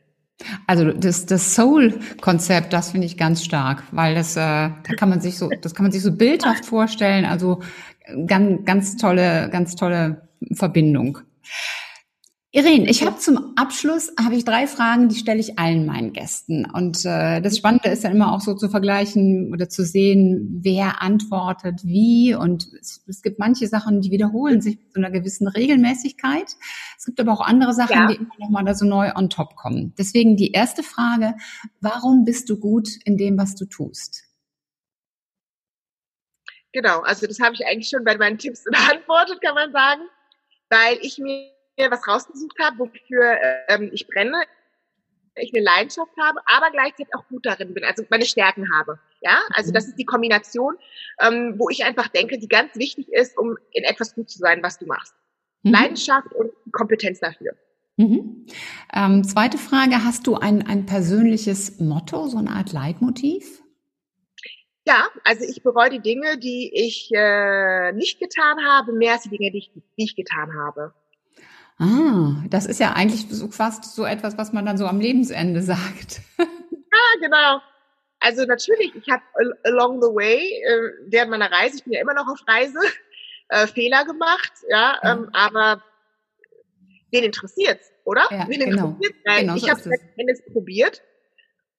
Also 0.65 0.91
das, 0.91 1.25
das 1.27 1.55
Soul-Konzept, 1.55 2.73
das 2.73 2.91
finde 2.91 3.05
ich 3.05 3.17
ganz 3.17 3.45
stark, 3.45 3.83
weil 3.91 4.15
das, 4.15 4.35
äh, 4.35 4.39
da 4.39 4.95
kann 4.97 5.09
man 5.09 5.21
sich 5.21 5.37
so, 5.37 5.49
das 5.61 5.75
kann 5.75 5.83
man 5.83 5.91
sich 5.91 6.01
so 6.01 6.11
bildhaft 6.11 6.65
vorstellen. 6.65 7.25
Also 7.25 7.61
ganz, 8.25 8.65
ganz 8.65 8.97
tolle, 8.97 9.49
ganz 9.51 9.75
tolle 9.75 10.27
Verbindung. 10.53 11.19
Irene, 12.55 12.87
ich 12.87 13.03
habe 13.03 13.17
zum 13.17 13.53
Abschluss 13.55 14.13
habe 14.23 14.35
ich 14.35 14.45
drei 14.45 14.67
Fragen, 14.67 15.09
die 15.09 15.15
stelle 15.15 15.39
ich 15.39 15.57
allen 15.57 15.87
meinen 15.87 16.13
Gästen. 16.13 16.69
Und 16.69 17.03
äh, 17.03 17.41
das 17.41 17.57
Spannende 17.57 17.89
ist 17.89 18.03
dann 18.03 18.11
immer 18.11 18.31
auch 18.31 18.41
so 18.41 18.53
zu 18.53 18.69
vergleichen 18.69 19.51
oder 19.51 19.69
zu 19.69 19.83
sehen, 19.83 20.59
wer 20.61 21.01
antwortet 21.01 21.83
wie. 21.83 22.35
Und 22.35 22.67
es, 22.79 23.03
es 23.07 23.23
gibt 23.23 23.39
manche 23.39 23.67
Sachen, 23.67 24.01
die 24.01 24.11
wiederholen 24.11 24.61
sich 24.61 24.77
mit 24.77 24.93
so 24.93 24.99
einer 24.99 25.09
gewissen 25.09 25.47
Regelmäßigkeit. 25.47 26.55
Es 26.95 27.05
gibt 27.05 27.19
aber 27.19 27.33
auch 27.33 27.41
andere 27.41 27.73
Sachen, 27.73 27.95
ja. 27.95 28.05
die 28.05 28.17
immer 28.17 28.35
noch 28.37 28.51
mal 28.51 28.63
da 28.63 28.75
so 28.75 28.85
neu 28.85 29.11
on 29.15 29.31
top 29.31 29.55
kommen. 29.55 29.95
Deswegen 29.97 30.37
die 30.37 30.51
erste 30.51 30.83
Frage: 30.83 31.33
Warum 31.81 32.23
bist 32.23 32.51
du 32.51 32.59
gut 32.59 32.87
in 33.03 33.17
dem, 33.17 33.35
was 33.35 33.55
du 33.55 33.65
tust? 33.65 34.25
Genau, 36.71 36.99
also 36.99 37.25
das 37.25 37.39
habe 37.39 37.55
ich 37.55 37.65
eigentlich 37.65 37.89
schon 37.89 38.03
bei 38.03 38.15
meinen 38.15 38.37
Tipps 38.37 38.63
beantwortet, 38.71 39.41
kann 39.41 39.55
man 39.55 39.71
sagen, 39.71 40.03
weil 40.69 40.99
ich 41.01 41.17
mir 41.17 41.52
mir 41.77 41.91
was 41.91 42.07
rausgesucht 42.07 42.57
habe, 42.59 42.79
wofür 42.79 43.37
ähm, 43.67 43.89
ich 43.93 44.07
brenne, 44.07 44.41
ich 45.35 45.53
eine 45.53 45.63
Leidenschaft 45.63 46.11
habe, 46.21 46.39
aber 46.45 46.69
gleichzeitig 46.71 47.13
auch 47.15 47.27
gut 47.27 47.45
darin 47.45 47.73
bin, 47.73 47.83
also 47.83 48.03
meine 48.09 48.25
Stärken 48.25 48.71
habe. 48.75 48.99
Ja, 49.21 49.39
also 49.53 49.71
das 49.71 49.87
ist 49.87 49.95
die 49.95 50.05
Kombination, 50.05 50.75
ähm, 51.19 51.55
wo 51.57 51.69
ich 51.69 51.83
einfach 51.85 52.07
denke, 52.07 52.37
die 52.37 52.47
ganz 52.47 52.75
wichtig 52.75 53.07
ist, 53.11 53.37
um 53.37 53.57
in 53.71 53.83
etwas 53.83 54.13
gut 54.13 54.29
zu 54.29 54.37
sein, 54.37 54.61
was 54.61 54.77
du 54.77 54.85
machst. 54.85 55.15
Mhm. 55.63 55.71
Leidenschaft 55.71 56.31
und 56.33 56.51
Kompetenz 56.71 57.19
dafür. 57.19 57.53
Mhm. 57.97 58.45
Ähm, 58.93 59.23
zweite 59.23 59.57
Frage, 59.57 60.03
hast 60.03 60.27
du 60.27 60.35
ein, 60.35 60.65
ein 60.67 60.85
persönliches 60.85 61.79
Motto, 61.79 62.27
so 62.27 62.37
eine 62.37 62.51
Art 62.51 62.71
Leitmotiv? 62.73 63.59
Ja, 64.85 64.95
Ja, 64.95 65.07
also 65.23 65.45
ich 65.45 65.63
bereue 65.63 65.89
die 65.89 66.01
Dinge, 66.01 66.37
die 66.37 66.71
ich 66.73 67.09
äh, 67.13 67.93
nicht 67.93 68.19
getan 68.19 68.57
habe, 68.65 68.91
mehr 68.91 69.13
als 69.13 69.23
die 69.23 69.29
Dinge, 69.29 69.51
die 69.51 69.59
ich, 69.59 69.71
die 69.73 70.03
ich 70.03 70.15
getan 70.15 70.53
habe. 70.57 70.93
Ah, 71.77 72.43
das 72.49 72.65
ist 72.65 72.79
ja 72.79 72.93
eigentlich 72.93 73.27
so 73.29 73.49
fast 73.49 73.95
so 73.95 74.05
etwas, 74.05 74.37
was 74.37 74.53
man 74.53 74.65
dann 74.65 74.77
so 74.77 74.85
am 74.85 74.99
Lebensende 74.99 75.61
sagt. 75.61 76.21
ja, 76.37 77.19
genau. 77.19 77.61
Also 78.19 78.45
natürlich, 78.45 78.95
ich 78.95 79.09
habe 79.09 79.23
along 79.65 80.01
the 80.01 80.07
way, 80.07 80.37
äh, 80.39 81.11
während 81.11 81.31
meiner 81.31 81.51
Reise, 81.51 81.77
ich 81.77 81.83
bin 81.83 81.93
ja 81.93 82.01
immer 82.01 82.13
noch 82.13 82.27
auf 82.27 82.39
Reise, 82.47 82.79
äh, 83.49 83.67
Fehler 83.67 84.05
gemacht, 84.05 84.53
ja. 84.69 84.99
Ähm, 85.03 85.29
aber 85.33 85.83
wen 87.11 87.23
interessiert's, 87.23 87.91
oder? 88.05 88.25
Ja, 88.31 88.47
wen 88.47 88.59
genau. 88.59 88.87
interessiert? 88.89 89.15
Weil 89.25 89.41
genau, 89.41 89.55
ich 89.55 89.61
so 89.63 89.69
habe 89.69 89.81
es 90.31 90.53
probiert 90.53 91.01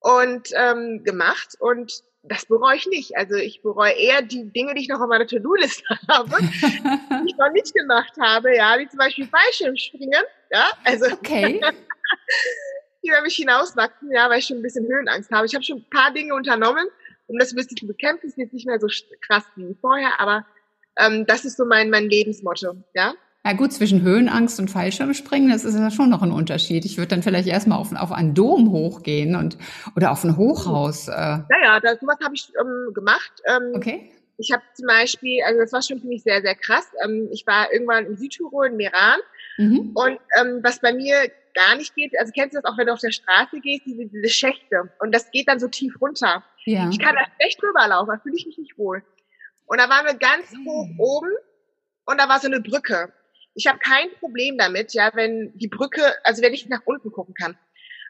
und 0.01 0.51
ähm, 0.55 1.03
gemacht 1.03 1.57
und 1.61 2.03
das 2.29 2.47
bereue 2.47 2.77
ich 2.77 2.87
nicht. 2.87 3.17
Also 3.17 3.37
ich 3.37 3.63
bereue 3.63 3.93
eher 3.93 4.23
die 4.23 4.51
Dinge, 4.51 4.75
die 4.75 4.83
ich 4.83 4.89
noch 4.89 5.01
auf 5.01 5.09
meiner 5.09 5.27
To-Do-Liste 5.27 5.85
habe, 6.09 6.37
die 6.41 7.27
ich 7.27 7.37
noch 7.37 7.53
nicht 7.53 7.75
gemacht 7.75 8.13
habe, 8.21 8.57
ja, 8.57 8.79
wie 8.79 8.89
zum 8.89 8.99
Beispiel 8.99 9.27
Fallschirmspringen, 9.27 10.23
ja, 10.51 10.71
also 10.85 11.07
okay. 11.13 11.61
die 13.03 13.09
über 13.09 13.21
mich 13.21 13.37
hinauswachsen, 13.37 14.11
ja, 14.13 14.31
weil 14.31 14.39
ich 14.39 14.47
schon 14.47 14.59
ein 14.59 14.63
bisschen 14.63 14.87
Höhenangst 14.87 15.31
habe. 15.31 15.47
Ich 15.47 15.55
habe 15.55 15.65
schon 15.65 15.79
ein 15.79 15.91
paar 15.91 16.13
Dinge 16.13 16.35
unternommen, 16.35 16.87
um 17.27 17.39
das 17.39 17.53
ein 17.53 17.57
bisschen 17.57 17.77
zu 17.77 17.87
bekämpfen. 17.87 18.27
Ist 18.27 18.39
jetzt 18.39 18.55
nicht 18.55 18.67
mehr 18.67 18.81
so 18.81 18.87
krass 19.21 19.45
wie 19.57 19.77
vorher, 19.81 20.19
aber 20.19 20.47
ähm, 20.97 21.27
das 21.27 21.45
ist 21.45 21.57
so 21.59 21.67
mein 21.67 21.91
mein 21.91 22.09
Lebensmotto, 22.09 22.77
ja. 22.95 23.15
Ja 23.47 23.53
gut, 23.53 23.75
zwischen 23.75 24.01
Höhenangst 24.01 24.59
und 24.59 24.71
Fallschirmspringen, 24.71 25.51
das 25.51 25.65
ist 25.65 25.75
ja 25.75 25.91
schon 25.91 26.09
noch 26.09 26.23
ein 26.23 26.33
Unterschied. 26.33 26.87
Ich 26.87 26.97
würde 26.97 27.09
dann 27.09 27.23
vielleicht 27.23 27.47
erstmal 27.47 27.79
auf, 27.79 27.95
auf 27.95 28.11
einen 28.11 28.35
Dom 28.35 28.71
hochgehen 28.71 29.37
und 29.37 29.59
oder 29.95 30.13
auf 30.13 30.25
ein 30.25 30.39
Hochhaus. 30.39 31.09
Äh. 31.09 31.13
Ja, 31.13 31.47
ja, 31.63 31.81
das, 31.81 32.01
sowas 32.01 32.17
habe 32.25 32.35
ich 32.35 32.51
ähm, 32.59 32.95
gemacht. 32.95 33.33
Ähm, 33.47 33.73
okay. 33.75 34.11
Ich 34.39 34.51
habe 34.51 34.63
zum 34.73 34.87
Beispiel, 34.87 35.43
also 35.47 35.61
das 35.61 35.73
war 35.73 35.83
schon 35.83 36.01
für 36.01 36.07
mich 36.07 36.23
sehr, 36.23 36.41
sehr 36.41 36.55
krass. 36.55 36.91
Ähm, 37.05 37.29
ich 37.33 37.47
war 37.47 37.71
irgendwann 37.71 38.07
in 38.07 38.17
Südtirol, 38.17 38.69
in 38.69 38.77
Meran. 38.77 39.21
Mhm. 39.59 39.93
Und 39.95 40.19
ähm, 40.41 40.61
was 40.63 40.81
bei 40.81 40.95
mir 40.95 41.31
gar 41.55 41.77
nicht 41.77 41.95
geht, 41.95 42.19
also 42.19 42.33
kennst 42.33 42.55
du 42.55 42.61
das 42.61 42.71
auch, 42.71 42.79
wenn 42.79 42.87
du 42.87 42.95
auf 42.95 43.01
der 43.01 43.13
Straße 43.13 43.61
gehst, 43.61 43.85
diese, 43.85 44.07
diese 44.07 44.29
Schächte. 44.31 44.91
Und 45.01 45.15
das 45.15 45.31
geht 45.31 45.49
dann 45.49 45.61
so 45.61 45.69
tief 45.69 46.01
runter. 46.01 46.43
Ja. 46.65 46.89
Ich 46.91 46.99
kann 46.99 47.15
da 47.15 47.25
schlecht 47.37 47.63
rüberlaufen, 47.63 48.15
da 48.15 48.21
fühle 48.23 48.37
ich 48.37 48.47
mich 48.47 48.57
nicht 48.57 48.79
wohl. 48.79 49.03
Und 49.67 49.79
da 49.79 49.89
waren 49.91 50.07
wir 50.07 50.15
ganz 50.15 50.51
hoch 50.67 50.89
oben 50.99 51.31
und 52.07 52.19
da 52.19 52.29
war 52.29 52.41
so 52.41 52.47
eine 52.47 52.61
Brücke. 52.61 53.13
Ich 53.55 53.67
habe 53.67 53.79
kein 53.79 54.11
Problem 54.19 54.59
damit, 54.59 54.95
ja, 54.95 55.11
wenn 55.15 55.57
die 55.57 55.69
Brücke, 55.69 56.03
also 56.25 56.43
wenn 56.43 56.55
ich 56.55 56.69
nach 56.69 56.83
unten 56.85 57.13
gucken 57.13 57.35
kann. 57.35 57.57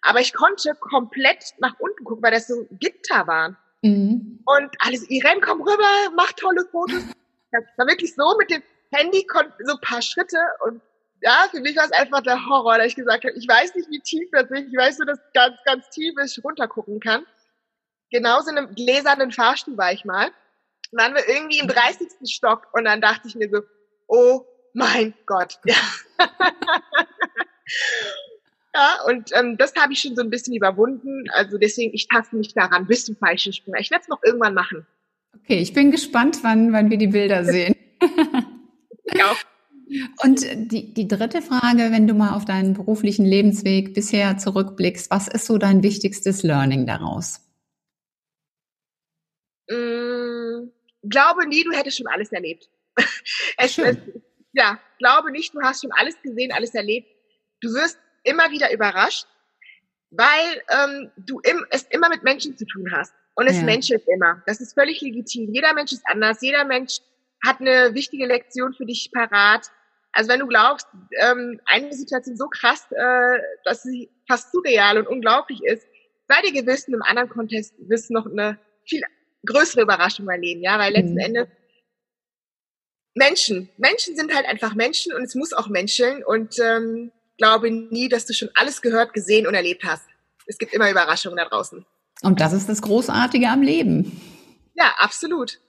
Aber 0.03 0.21
ich 0.21 0.33
konnte 0.33 0.75
komplett 0.75 1.55
nach 1.59 1.79
unten 1.79 2.05
gucken, 2.05 2.23
weil 2.23 2.33
das 2.33 2.47
so 2.47 2.67
Gitter 2.73 3.27
waren. 3.27 3.57
Mhm. 3.83 4.41
Und 4.45 4.77
alles, 4.79 5.09
Irene, 5.11 5.41
komm 5.41 5.61
rüber, 5.61 6.13
mach 6.15 6.33
tolle 6.33 6.65
Fotos. 6.71 7.03
Das 7.53 7.65
war 7.77 7.87
wirklich 7.87 8.15
so 8.15 8.37
mit 8.39 8.51
dem 8.51 8.63
Handy, 8.93 9.27
so 9.65 9.73
ein 9.73 9.81
paar 9.81 10.03
Schritte 10.03 10.39
und 10.65 10.81
ja, 11.25 11.47
für 11.51 11.61
mich 11.61 11.75
war 11.77 11.87
es 11.87 11.93
einfach 11.93 12.21
der 12.21 12.45
Horror, 12.47 12.77
da 12.77 12.85
ich 12.85 12.97
gesagt 12.97 13.25
habe, 13.25 13.35
ich 13.35 13.49
weiß 13.49 13.75
nicht, 13.77 13.89
wie 13.89 14.01
tief 14.01 14.29
das 14.33 14.51
ist, 14.51 14.69
ich 14.71 14.77
weiß 14.77 14.99
nur, 14.99 15.07
dass 15.07 15.19
ganz, 15.33 15.57
ganz 15.65 15.89
tief 15.89 16.15
ich 16.23 16.45
runtergucken 16.45 17.01
kann. 17.01 17.25
Genauso 18.11 18.51
in 18.51 18.59
einem 18.59 18.75
gläsernen 18.75 19.33
Fahrstuhl 19.33 19.77
war 19.79 19.93
ich 19.93 20.05
mal. 20.05 20.31
Dann 20.93 21.01
waren 21.01 21.15
wir 21.15 21.27
irgendwie 21.27 21.59
im 21.59 21.69
30. 21.69 22.09
Stock 22.31 22.69
und 22.73 22.85
dann 22.85 23.01
dachte 23.01 23.27
ich 23.27 23.35
mir 23.35 23.49
so, 23.49 23.63
oh 24.07 24.45
mein 24.75 25.15
Gott. 25.27 25.59
Ja, 28.75 28.75
ja 28.75 28.99
und 29.07 29.31
ähm, 29.35 29.57
das 29.57 29.75
habe 29.77 29.93
ich 29.93 30.01
schon 30.01 30.17
so 30.17 30.23
ein 30.23 30.31
bisschen 30.31 30.55
überwunden. 30.55 31.25
Also 31.33 31.57
deswegen, 31.57 31.95
ich 31.95 32.09
taste 32.09 32.37
mich 32.37 32.53
daran 32.53 32.87
bis 32.87 33.07
zum 33.07 33.17
falschen 33.17 33.53
Sprung. 33.53 33.75
Ich 33.79 33.91
werde 33.91 34.03
es 34.03 34.09
noch 34.09 34.23
irgendwann 34.23 34.53
machen. 34.53 34.87
Okay, 35.35 35.59
ich 35.59 35.73
bin 35.73 35.91
gespannt, 35.91 36.39
wann, 36.43 36.73
wann 36.73 36.91
wir 36.91 36.99
die 36.99 37.07
Bilder 37.07 37.45
sehen. 37.51 37.75
ja. 39.15 39.35
Und 40.23 40.45
die, 40.73 40.93
die 40.93 41.09
dritte 41.09 41.43
Frage, 41.43 41.91
wenn 41.91 42.07
du 42.07 42.15
mal 42.15 42.35
auf 42.35 42.45
deinen 42.45 42.75
beruflichen 42.75 43.25
Lebensweg 43.25 43.95
bisher 43.95 44.39
zurückblickst, 44.39 45.11
was 45.11 45.29
ist 45.29 45.47
so 45.47 45.59
dein 45.59 45.83
wichtigstes 45.83 46.43
Learning 46.43 46.87
daraus? 46.87 47.41
Mm, 49.71 50.71
glaube 51.03 51.47
nie, 51.49 51.65
du 51.65 51.73
hättest 51.73 51.99
schon 51.99 52.07
alles 52.07 52.33
erlebt. 52.33 52.69
es, 53.57 53.79
es, 53.79 53.97
ja, 54.55 54.79
glaube 54.99 55.31
nicht, 55.31 55.55
du 55.55 55.61
hast 55.61 55.83
schon 55.83 55.93
alles 55.93 56.21
gesehen, 56.23 56.53
alles 56.53 56.75
erlebt. 56.75 57.09
Du 57.61 57.73
wirst 57.75 57.99
immer 58.23 58.51
wieder 58.51 58.73
überrascht, 58.73 59.27
weil 60.11 60.63
ähm, 60.71 61.11
du 61.17 61.41
im, 61.41 61.65
es 61.71 61.83
immer 61.91 62.09
mit 62.09 62.23
Menschen 62.23 62.57
zu 62.57 62.65
tun 62.67 62.91
hast. 62.93 63.13
Und 63.37 63.49
es 63.49 63.57
ja. 63.57 63.65
menschelt 63.65 64.05
immer. 64.07 64.43
Das 64.47 64.61
ist 64.61 64.75
völlig 64.75 65.01
legitim. 65.01 65.53
Jeder 65.53 65.75
Mensch 65.75 65.93
ist 65.93 66.05
anders. 66.07 66.39
Jeder 66.41 66.65
Mensch 66.65 66.99
hat 67.45 67.61
eine 67.61 67.93
wichtige 67.95 68.27
Lektion 68.27 68.73
für 68.75 68.87
dich 68.87 69.11
parat. 69.13 69.71
Also 70.13 70.31
wenn 70.31 70.39
du 70.39 70.47
glaubst, 70.47 70.87
ähm, 71.21 71.61
eine 71.67 71.93
Situation 71.93 72.37
so 72.37 72.47
krass, 72.47 72.87
äh, 72.93 73.39
dass 73.65 73.83
sie 73.83 74.09
fast 74.29 74.53
surreal 74.53 74.99
und 74.99 75.09
unglaublich 75.09 75.61
ist, 75.65 75.85
sei 76.29 76.41
dir 76.43 76.63
gewiss, 76.63 76.87
in 76.87 76.95
einem 76.95 77.03
anderen 77.03 77.29
Kontext 77.29 77.75
wirst 77.79 78.11
du 78.11 78.15
noch 78.15 78.27
eine 78.27 78.59
viel 78.87 79.03
größere 79.47 79.83
Überraschung 79.83 80.29
erleben, 80.29 80.63
ja, 80.63 80.79
weil 80.79 80.93
letzten 80.93 81.15
mhm. 81.15 81.19
Endes 81.19 81.49
Menschen, 83.15 83.71
Menschen 83.77 84.17
sind 84.17 84.35
halt 84.35 84.47
einfach 84.47 84.75
Menschen 84.75 85.13
und 85.13 85.23
es 85.23 85.35
muss 85.35 85.53
auch 85.53 85.69
menscheln 85.69 86.25
und 86.25 86.59
ähm, 86.59 87.13
glaube 87.39 87.71
nie, 87.71 88.09
dass 88.09 88.27
du 88.27 88.35
schon 88.35 88.51
alles 88.55 88.83
gehört, 88.83 89.13
gesehen 89.13 89.47
und 89.47 89.55
erlebt 89.55 89.85
hast. 89.85 90.05
Es 90.47 90.59
gibt 90.59 90.75
immer 90.75 90.91
Überraschungen 90.91 91.37
da 91.37 91.45
draußen. 91.45 91.87
Und 92.23 92.41
das 92.41 92.53
ist 92.53 92.69
das 92.69 92.83
Großartige 92.83 93.49
am 93.49 93.63
Leben. 93.63 94.21
Ja, 94.75 94.95
absolut. 94.99 95.61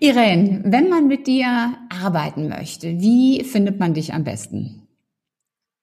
Irene, 0.00 0.62
wenn 0.64 0.88
man 0.88 1.06
mit 1.06 1.26
dir 1.26 1.78
arbeiten 2.02 2.48
möchte, 2.48 2.88
wie 2.98 3.44
findet 3.44 3.78
man 3.78 3.94
dich 3.94 4.12
am 4.12 4.24
besten? 4.24 4.88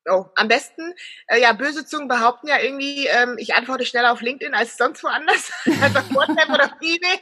Oh, 0.10 0.26
am 0.36 0.48
besten, 0.48 0.94
äh, 1.28 1.40
ja, 1.40 1.54
böse 1.54 1.86
Zungen 1.86 2.08
behaupten 2.08 2.48
ja 2.48 2.60
irgendwie, 2.60 3.06
ähm, 3.06 3.36
ich 3.38 3.54
antworte 3.54 3.86
schneller 3.86 4.12
auf 4.12 4.22
LinkedIn 4.22 4.54
als 4.56 4.76
sonst 4.76 5.04
woanders, 5.04 5.52
als 5.82 5.96
auf 5.96 6.14
WhatsApp 6.14 6.50
oder 6.50 6.66
auf 6.66 6.72
eBay. 6.82 7.20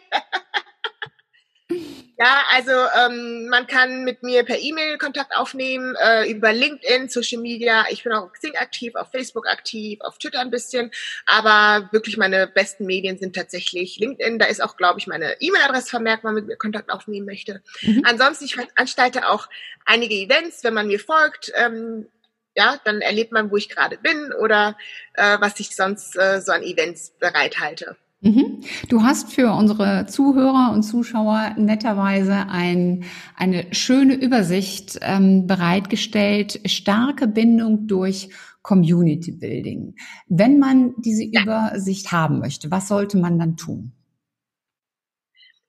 Ja, 2.19 2.43
also 2.51 2.71
ähm, 2.71 3.47
man 3.47 3.65
kann 3.65 4.03
mit 4.03 4.23
mir 4.23 4.43
per 4.43 4.59
E-Mail 4.59 4.97
Kontakt 4.97 5.33
aufnehmen, 5.33 5.95
äh, 6.03 6.29
über 6.29 6.51
LinkedIn, 6.51 7.07
Social 7.07 7.39
Media. 7.41 7.85
Ich 7.91 8.03
bin 8.03 8.11
auch 8.11 8.23
auf 8.23 8.33
Xing 8.33 8.57
aktiv, 8.57 8.95
auf 8.95 9.09
Facebook 9.09 9.47
aktiv, 9.47 10.01
auf 10.01 10.17
Twitter 10.17 10.41
ein 10.41 10.51
bisschen. 10.51 10.91
Aber 11.25 11.87
wirklich 11.93 12.17
meine 12.17 12.45
besten 12.47 12.85
Medien 12.85 13.17
sind 13.17 13.37
tatsächlich 13.37 13.99
LinkedIn. 13.99 14.37
Da 14.37 14.47
ist 14.47 14.61
auch, 14.61 14.75
glaube 14.75 14.99
ich, 14.99 15.07
meine 15.07 15.39
E-Mail-Adresse 15.39 15.89
vermerkt, 15.89 16.25
wenn 16.25 16.33
man 16.33 16.43
mit 16.43 16.47
mir 16.47 16.57
Kontakt 16.57 16.91
aufnehmen 16.91 17.25
möchte. 17.25 17.61
Mhm. 17.83 18.03
Ansonsten, 18.03 18.43
ich 18.43 18.55
veranstalte 18.55 19.29
auch 19.29 19.47
einige 19.85 20.15
Events, 20.15 20.61
wenn 20.65 20.73
man 20.73 20.87
mir 20.87 20.99
folgt. 20.99 21.53
Ähm, 21.55 22.07
ja, 22.53 22.81
dann 22.83 22.99
erlebt 22.99 23.31
man, 23.31 23.49
wo 23.49 23.55
ich 23.55 23.69
gerade 23.69 23.97
bin 23.97 24.33
oder 24.33 24.75
äh, 25.13 25.37
was 25.39 25.57
ich 25.61 25.73
sonst 25.73 26.17
äh, 26.17 26.41
so 26.41 26.51
an 26.51 26.63
Events 26.63 27.11
bereithalte. 27.17 27.95
Mhm. 28.21 28.61
Du 28.89 29.03
hast 29.03 29.31
für 29.31 29.53
unsere 29.53 30.05
Zuhörer 30.07 30.71
und 30.73 30.83
Zuschauer 30.83 31.55
netterweise 31.57 32.47
ein, 32.49 33.05
eine 33.35 33.73
schöne 33.73 34.15
Übersicht 34.15 34.99
ähm, 35.01 35.47
bereitgestellt. 35.47 36.59
Starke 36.65 37.27
Bindung 37.27 37.87
durch 37.87 38.29
Community 38.61 39.31
Building. 39.31 39.95
Wenn 40.27 40.59
man 40.59 40.95
diese. 40.97 41.23
Übersicht 41.23 42.11
haben 42.11 42.39
möchte, 42.39 42.69
was 42.71 42.87
sollte 42.89 43.17
man 43.17 43.39
dann 43.39 43.55
tun? 43.55 43.93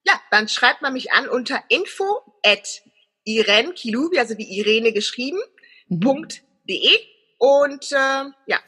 Ja, 0.05 0.21
dann 0.31 0.49
schreibt 0.49 0.83
man 0.83 0.93
mich 0.93 1.13
an 1.13 1.29
unter 1.29 1.63
info 1.69 2.05
at 2.45 2.83
Irene 3.25 3.73
Kilubi, 3.75 4.19
also 4.19 4.37
wie 4.39 4.59
Irene 4.59 4.93
geschrieben, 4.93 5.39
mhm. 5.89 6.27
.de 6.69 6.99
und 7.39 7.93
äh, 7.93 8.25
ja, 8.47 8.59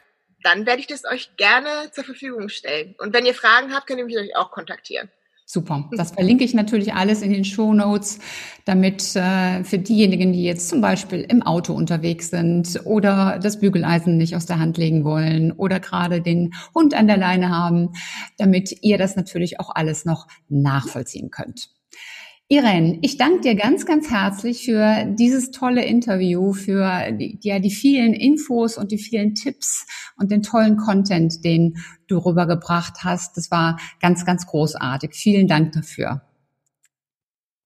dann 0.43 0.67
werde 0.67 0.81
ich 0.81 0.87
das 0.87 1.05
euch 1.05 1.37
gerne 1.37 1.91
zur 1.93 2.05
Verfügung 2.05 2.49
stellen. 2.49 2.95
Und 2.99 3.15
wenn 3.15 3.27
ihr 3.27 3.35
Fragen 3.35 3.73
habt, 3.73 3.87
könnt 3.87 3.99
ihr 3.99 4.05
mich 4.05 4.15
natürlich 4.15 4.37
auch 4.37 4.51
kontaktieren. 4.51 5.11
Super. 5.45 5.91
Das 5.93 6.13
verlinke 6.13 6.45
ich 6.45 6.55
natürlich 6.55 6.95
alles 6.95 7.21
in 7.21 7.31
den 7.31 7.45
Show 7.45 7.75
Notes, 7.75 8.21
damit 8.65 9.15
äh, 9.17 9.63
für 9.65 9.79
diejenigen, 9.79 10.33
die 10.33 10.45
jetzt 10.45 10.69
zum 10.71 10.81
Beispiel 10.81 11.21
im 11.29 11.43
Auto 11.43 11.75
unterwegs 11.75 12.31
sind 12.31 12.81
oder 12.85 13.39
das 13.43 13.61
Bügeleisen 13.61 14.17
nicht 14.17 14.35
aus 14.35 14.47
der 14.47 14.59
Hand 14.59 14.79
legen 14.79 15.05
wollen 15.05 15.53
oder 15.53 15.79
gerade 15.79 16.23
den 16.23 16.55
Hund 16.75 16.95
an 16.95 17.07
der 17.07 17.19
Leine 17.19 17.51
haben, 17.51 17.91
damit 18.39 18.83
ihr 18.83 18.97
das 18.97 19.15
natürlich 19.15 19.61
auch 19.61 19.75
alles 19.75 20.07
noch 20.07 20.27
nachvollziehen 20.49 21.31
könnt. 21.31 21.69
Irene, 22.53 22.99
ich 23.01 23.17
danke 23.17 23.41
dir 23.41 23.55
ganz, 23.55 23.87
ganz 23.87 24.11
herzlich 24.11 24.67
für 24.67 25.07
dieses 25.07 25.53
tolle 25.53 25.87
Interview, 25.87 26.53
für 26.53 27.11
die, 27.13 27.39
ja, 27.41 27.59
die 27.61 27.71
vielen 27.71 28.13
Infos 28.13 28.77
und 28.77 28.93
die 28.93 28.99
vielen 28.99 29.35
Tipps 29.35 29.87
und 30.19 30.31
den 30.31 30.43
tollen 30.43 30.77
Content, 30.77 31.47
den 31.47 31.79
du 32.09 32.19
rübergebracht 32.19 33.05
hast. 33.05 33.39
Das 33.39 33.51
war 33.51 33.81
ganz, 34.03 34.27
ganz 34.27 34.47
großartig. 34.47 35.15
Vielen 35.15 35.49
Dank 35.49 35.73
dafür. 35.73 36.21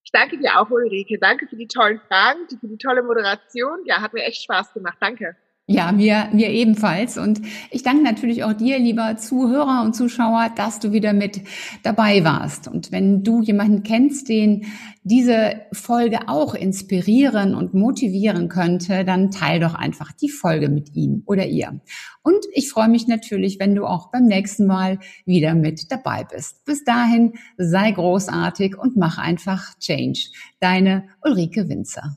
Ich 0.05 0.13
danke 0.13 0.39
dir 0.39 0.57
auch, 0.57 0.71
Ulrike. 0.71 1.19
Danke 1.19 1.49
für 1.49 1.57
die 1.57 1.67
tollen 1.67 2.01
Fragen, 2.07 2.47
für 2.49 2.69
die 2.69 2.79
tolle 2.79 3.03
Moderation. 3.03 3.81
Ja, 3.87 4.01
hat 4.01 4.13
mir 4.13 4.23
echt 4.23 4.45
Spaß 4.45 4.73
gemacht. 4.73 4.99
Danke. 5.01 5.35
Ja, 5.69 5.91
mir, 5.91 6.29
mir 6.33 6.51
ebenfalls. 6.51 7.19
Und 7.19 7.41
ich 7.73 7.83
danke 7.83 8.05
natürlich 8.05 8.45
auch 8.45 8.53
dir, 8.53 8.79
lieber 8.79 9.17
Zuhörer 9.17 9.83
und 9.85 9.97
Zuschauer, 9.97 10.53
dass 10.55 10.79
du 10.79 10.93
wieder 10.93 11.13
mit 11.13 11.41
dabei 11.83 12.23
warst. 12.23 12.69
Und 12.69 12.93
wenn 12.93 13.25
du 13.25 13.43
jemanden 13.43 13.83
kennst, 13.83 14.29
den 14.29 14.67
diese 15.03 15.63
Folge 15.73 16.29
auch 16.29 16.55
inspirieren 16.55 17.57
und 17.57 17.75
motivieren 17.75 18.49
könnte, 18.49 19.05
dann 19.05 19.33
teil 19.33 19.59
doch 19.59 19.75
einfach 19.75 20.13
die 20.13 20.29
Folge 20.29 20.69
mit 20.69 20.95
ihm 20.95 21.25
oder 21.27 21.47
ihr. 21.47 21.81
Und 22.23 22.47
ich 22.53 22.71
freue 22.71 22.89
mich 22.89 23.09
natürlich, 23.09 23.59
wenn 23.59 23.75
du 23.75 23.87
auch 23.87 24.13
beim 24.13 24.27
nächsten 24.27 24.67
Mal 24.67 25.01
wieder 25.25 25.57
mit 25.57 25.91
dabei 25.91 26.23
bist. 26.23 26.65
Bis 26.65 26.85
dahin 26.85 27.33
sei 27.57 27.91
großartig 27.91 28.79
und 28.79 28.97
mach 28.97 29.19
einfach 29.19 29.77
Change. 29.81 30.29
Deine 30.61 31.09
Ulrike 31.25 31.69
Winzer. 31.69 32.17